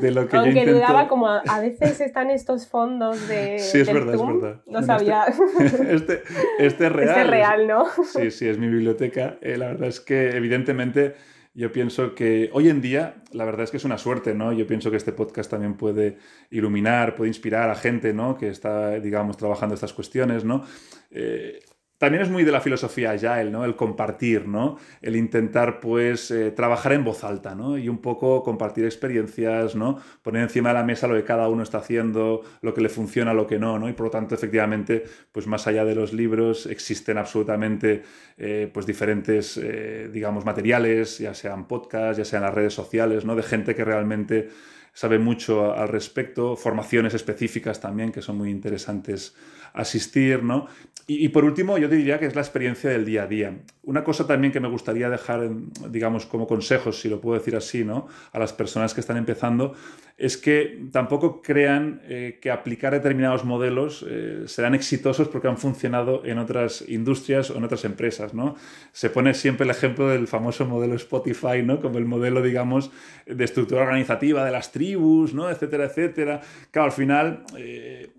de 0.00 0.10
lo 0.10 0.28
que 0.28 0.36
Aunque 0.36 0.66
yo 0.66 0.74
dudaba, 0.74 1.06
como 1.06 1.28
a, 1.28 1.60
veces 1.60 2.00
están 2.00 2.30
estos 2.30 2.66
fondos 2.66 3.28
de. 3.28 3.60
Sí, 3.60 3.80
es 3.80 3.92
verdad, 3.92 4.14
es 4.14 4.26
verdad. 4.26 4.62
No 4.66 4.82
sabía. 4.82 5.24
Este, 5.60 5.92
este, 5.94 6.22
este, 6.58 6.86
es 6.86 6.92
real. 6.92 7.08
Este 7.10 7.20
es 7.20 7.26
real, 7.28 7.66
¿no? 7.68 7.86
Sí, 8.04 8.32
sí, 8.32 8.48
es 8.48 8.58
mi 8.58 8.66
biblioteca. 8.66 9.38
Eh, 9.40 9.56
la 9.56 9.68
verdad 9.68 9.88
es 9.88 10.00
que, 10.00 10.30
evidentemente 10.30 11.14
yo 11.58 11.72
pienso 11.72 12.14
que 12.14 12.50
hoy 12.52 12.68
en 12.68 12.80
día, 12.80 13.16
la 13.32 13.44
verdad 13.44 13.62
es 13.64 13.72
que 13.72 13.78
es 13.78 13.84
una 13.84 13.98
suerte, 13.98 14.32
¿no? 14.32 14.52
Yo 14.52 14.64
pienso 14.66 14.92
que 14.92 14.96
este 14.96 15.12
podcast 15.12 15.50
también 15.50 15.74
puede 15.74 16.18
iluminar, 16.50 17.16
puede 17.16 17.30
inspirar 17.30 17.68
a 17.68 17.74
gente, 17.74 18.12
¿no? 18.12 18.36
Que 18.36 18.48
está, 18.48 19.00
digamos, 19.00 19.36
trabajando 19.36 19.74
estas 19.74 19.92
cuestiones, 19.92 20.44
¿no? 20.44 20.64
Eh, 21.10 21.58
también 21.98 22.22
es 22.22 22.30
muy 22.30 22.44
de 22.44 22.52
la 22.52 22.60
filosofía 22.60 23.10
Agile, 23.10 23.50
¿no? 23.50 23.64
El 23.64 23.74
compartir, 23.74 24.46
¿no? 24.46 24.78
El 25.02 25.16
intentar, 25.16 25.80
pues, 25.80 26.30
eh, 26.30 26.52
trabajar 26.52 26.92
en 26.92 27.02
voz 27.02 27.24
alta, 27.24 27.56
¿no? 27.56 27.76
Y 27.76 27.88
un 27.88 27.98
poco 27.98 28.44
compartir 28.44 28.84
experiencias, 28.84 29.74
¿no? 29.74 29.98
Poner 30.22 30.42
encima 30.42 30.68
de 30.68 30.76
la 30.76 30.84
mesa 30.84 31.08
lo 31.08 31.16
que 31.16 31.24
cada 31.24 31.48
uno 31.48 31.64
está 31.64 31.78
haciendo, 31.78 32.42
lo 32.62 32.72
que 32.72 32.80
le 32.80 32.88
funciona, 32.88 33.34
lo 33.34 33.48
que 33.48 33.58
no, 33.58 33.80
¿no? 33.80 33.88
Y 33.88 33.94
por 33.94 34.06
lo 34.06 34.10
tanto, 34.10 34.36
efectivamente, 34.36 35.02
pues 35.32 35.48
más 35.48 35.66
allá 35.66 35.84
de 35.84 35.96
los 35.96 36.12
libros, 36.12 36.66
existen 36.66 37.18
absolutamente, 37.18 38.02
eh, 38.36 38.70
pues, 38.72 38.86
diferentes, 38.86 39.56
eh, 39.56 40.08
digamos, 40.12 40.44
materiales, 40.44 41.18
ya 41.18 41.34
sean 41.34 41.66
podcasts, 41.66 42.18
ya 42.18 42.24
sean 42.24 42.42
las 42.42 42.54
redes 42.54 42.74
sociales, 42.74 43.24
¿no? 43.24 43.34
De 43.34 43.42
gente 43.42 43.74
que 43.74 43.84
realmente 43.84 44.48
sabe 44.92 45.18
mucho 45.18 45.74
al 45.74 45.88
respecto, 45.88 46.56
formaciones 46.56 47.14
específicas 47.14 47.80
también 47.80 48.10
que 48.10 48.22
son 48.22 48.36
muy 48.36 48.50
interesantes 48.50 49.34
asistir, 49.72 50.42
¿no? 50.42 50.66
Y, 51.10 51.30
por 51.30 51.46
último, 51.46 51.78
yo 51.78 51.88
te 51.88 51.96
diría 51.96 52.18
que 52.18 52.26
es 52.26 52.34
la 52.34 52.42
experiencia 52.42 52.90
del 52.90 53.06
día 53.06 53.22
a 53.22 53.26
día. 53.26 53.56
Una 53.82 54.04
cosa 54.04 54.26
también 54.26 54.52
que 54.52 54.60
me 54.60 54.68
gustaría 54.68 55.08
dejar, 55.08 55.48
digamos, 55.88 56.26
como 56.26 56.46
consejos, 56.46 57.00
si 57.00 57.08
lo 57.08 57.18
puedo 57.18 57.38
decir 57.38 57.56
así, 57.56 57.82
¿no? 57.82 58.08
A 58.30 58.38
las 58.38 58.52
personas 58.52 58.92
que 58.92 59.00
están 59.00 59.16
empezando, 59.16 59.72
es 60.18 60.36
que 60.36 60.86
tampoco 60.92 61.40
crean 61.40 62.02
eh, 62.04 62.38
que 62.42 62.50
aplicar 62.50 62.92
determinados 62.92 63.46
modelos 63.46 64.04
eh, 64.06 64.42
serán 64.48 64.74
exitosos 64.74 65.28
porque 65.28 65.48
han 65.48 65.56
funcionado 65.56 66.26
en 66.26 66.36
otras 66.36 66.84
industrias 66.86 67.50
o 67.50 67.56
en 67.56 67.64
otras 67.64 67.86
empresas, 67.86 68.34
¿no? 68.34 68.56
Se 68.92 69.08
pone 69.08 69.32
siempre 69.32 69.64
el 69.64 69.70
ejemplo 69.70 70.10
del 70.10 70.26
famoso 70.26 70.66
modelo 70.66 70.94
Spotify, 70.96 71.62
¿no? 71.64 71.80
Como 71.80 71.96
el 71.96 72.04
modelo, 72.04 72.42
digamos, 72.42 72.90
de 73.24 73.44
estructura 73.44 73.80
organizativa 73.80 74.44
de 74.44 74.50
las 74.50 74.72
tribus, 74.72 75.32
¿no? 75.32 75.48
Etcétera, 75.48 75.86
etcétera. 75.86 76.42
Claro, 76.70 76.84
al 76.84 76.92
final... 76.92 77.44
Eh, 77.56 78.10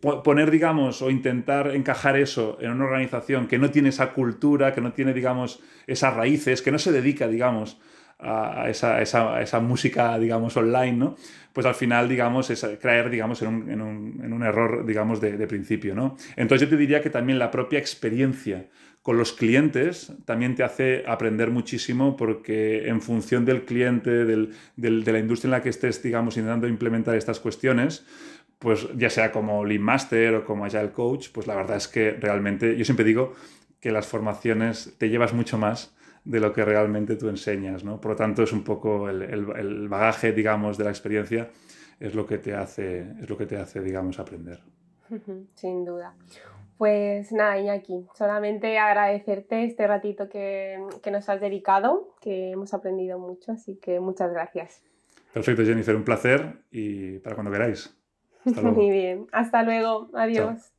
poner, 0.00 0.50
digamos, 0.50 0.87
o 1.02 1.10
intentar 1.10 1.74
encajar 1.74 2.16
eso 2.16 2.58
en 2.60 2.70
una 2.72 2.84
organización 2.84 3.46
que 3.46 3.58
no 3.58 3.70
tiene 3.70 3.90
esa 3.90 4.12
cultura, 4.12 4.74
que 4.74 4.80
no 4.80 4.92
tiene, 4.92 5.12
digamos, 5.12 5.60
esas 5.86 6.14
raíces, 6.14 6.62
que 6.62 6.72
no 6.72 6.78
se 6.78 6.92
dedica, 6.92 7.28
digamos, 7.28 7.78
a 8.20 8.68
esa, 8.68 9.00
esa, 9.00 9.40
esa 9.40 9.60
música, 9.60 10.18
digamos, 10.18 10.56
online, 10.56 10.92
¿no? 10.92 11.16
Pues 11.52 11.66
al 11.66 11.74
final, 11.74 12.08
digamos, 12.08 12.50
es 12.50 12.66
creer, 12.80 13.10
digamos, 13.10 13.40
en 13.42 13.48
un, 13.48 13.70
en 13.70 13.80
un, 13.80 14.20
en 14.24 14.32
un 14.32 14.42
error, 14.42 14.84
digamos, 14.84 15.20
de, 15.20 15.46
principio, 15.46 15.94
¿no? 15.94 16.16
Entonces 16.36 16.68
yo 16.68 16.70
te 16.70 16.76
diría 16.76 17.00
que 17.00 17.10
también 17.10 17.38
la 17.38 17.50
propia 17.50 17.78
experiencia 17.78 18.66
con 19.02 19.16
los 19.16 19.32
clientes 19.32 20.12
también 20.24 20.54
te 20.54 20.64
hace 20.64 21.04
aprender 21.06 21.50
muchísimo 21.50 22.16
porque 22.16 22.88
en 22.88 23.00
función 23.00 23.44
del 23.44 23.64
cliente, 23.64 24.10
del, 24.24 24.52
de 24.76 25.12
la 25.12 25.18
industria 25.18 25.48
en 25.48 25.52
la 25.52 25.62
que 25.62 25.70
estés, 25.70 26.02
digamos, 26.02 26.36
intentando 26.36 26.68
implementar 26.68 27.14
estas 27.14 27.40
cuestiones, 27.40 28.04
pues 28.58 28.88
ya 28.96 29.10
sea 29.10 29.30
como 29.30 29.64
Lean 29.64 29.82
Master 29.82 30.34
o 30.34 30.44
como 30.44 30.64
Agile 30.64 30.90
Coach, 30.90 31.28
pues 31.32 31.46
la 31.46 31.54
verdad 31.54 31.76
es 31.76 31.88
que 31.88 32.12
realmente, 32.12 32.76
yo 32.76 32.84
siempre 32.84 33.04
digo 33.04 33.34
que 33.80 33.92
las 33.92 34.06
formaciones 34.06 34.94
te 34.98 35.08
llevas 35.08 35.32
mucho 35.32 35.58
más 35.58 35.94
de 36.24 36.40
lo 36.40 36.52
que 36.52 36.64
realmente 36.64 37.16
tú 37.16 37.28
enseñas, 37.28 37.84
¿no? 37.84 38.00
Por 38.00 38.12
lo 38.12 38.16
tanto, 38.16 38.42
es 38.42 38.52
un 38.52 38.64
poco 38.64 39.08
el, 39.08 39.88
bagaje, 39.88 40.32
digamos, 40.32 40.76
de 40.76 40.84
la 40.84 40.90
experiencia 40.90 41.50
es 42.00 42.14
lo 42.14 42.26
que 42.26 42.38
te 42.38 42.54
hace, 42.54 43.12
es 43.20 43.28
lo 43.28 43.36
que 43.36 43.46
te 43.46 43.56
hace, 43.56 43.80
digamos, 43.80 44.20
aprender. 44.20 44.60
Sin 45.54 45.84
duda. 45.84 46.14
Pues 46.76 47.32
nada, 47.32 47.58
Iñaki, 47.58 48.06
solamente 48.14 48.78
agradecerte 48.78 49.64
este 49.64 49.86
ratito 49.86 50.28
que, 50.28 50.78
que 51.02 51.10
nos 51.10 51.28
has 51.28 51.40
dedicado, 51.40 52.14
que 52.20 52.52
hemos 52.52 52.72
aprendido 52.72 53.18
mucho, 53.18 53.52
así 53.52 53.76
que 53.76 53.98
muchas 53.98 54.30
gracias. 54.30 54.82
Perfecto, 55.32 55.64
Jennifer, 55.64 55.96
un 55.96 56.04
placer 56.04 56.58
y 56.70 57.18
para 57.18 57.34
cuando 57.34 57.50
queráis. 57.50 57.97
Muy 58.62 58.90
bien. 58.90 59.26
Hasta 59.32 59.62
luego. 59.62 60.08
Adiós. 60.14 60.72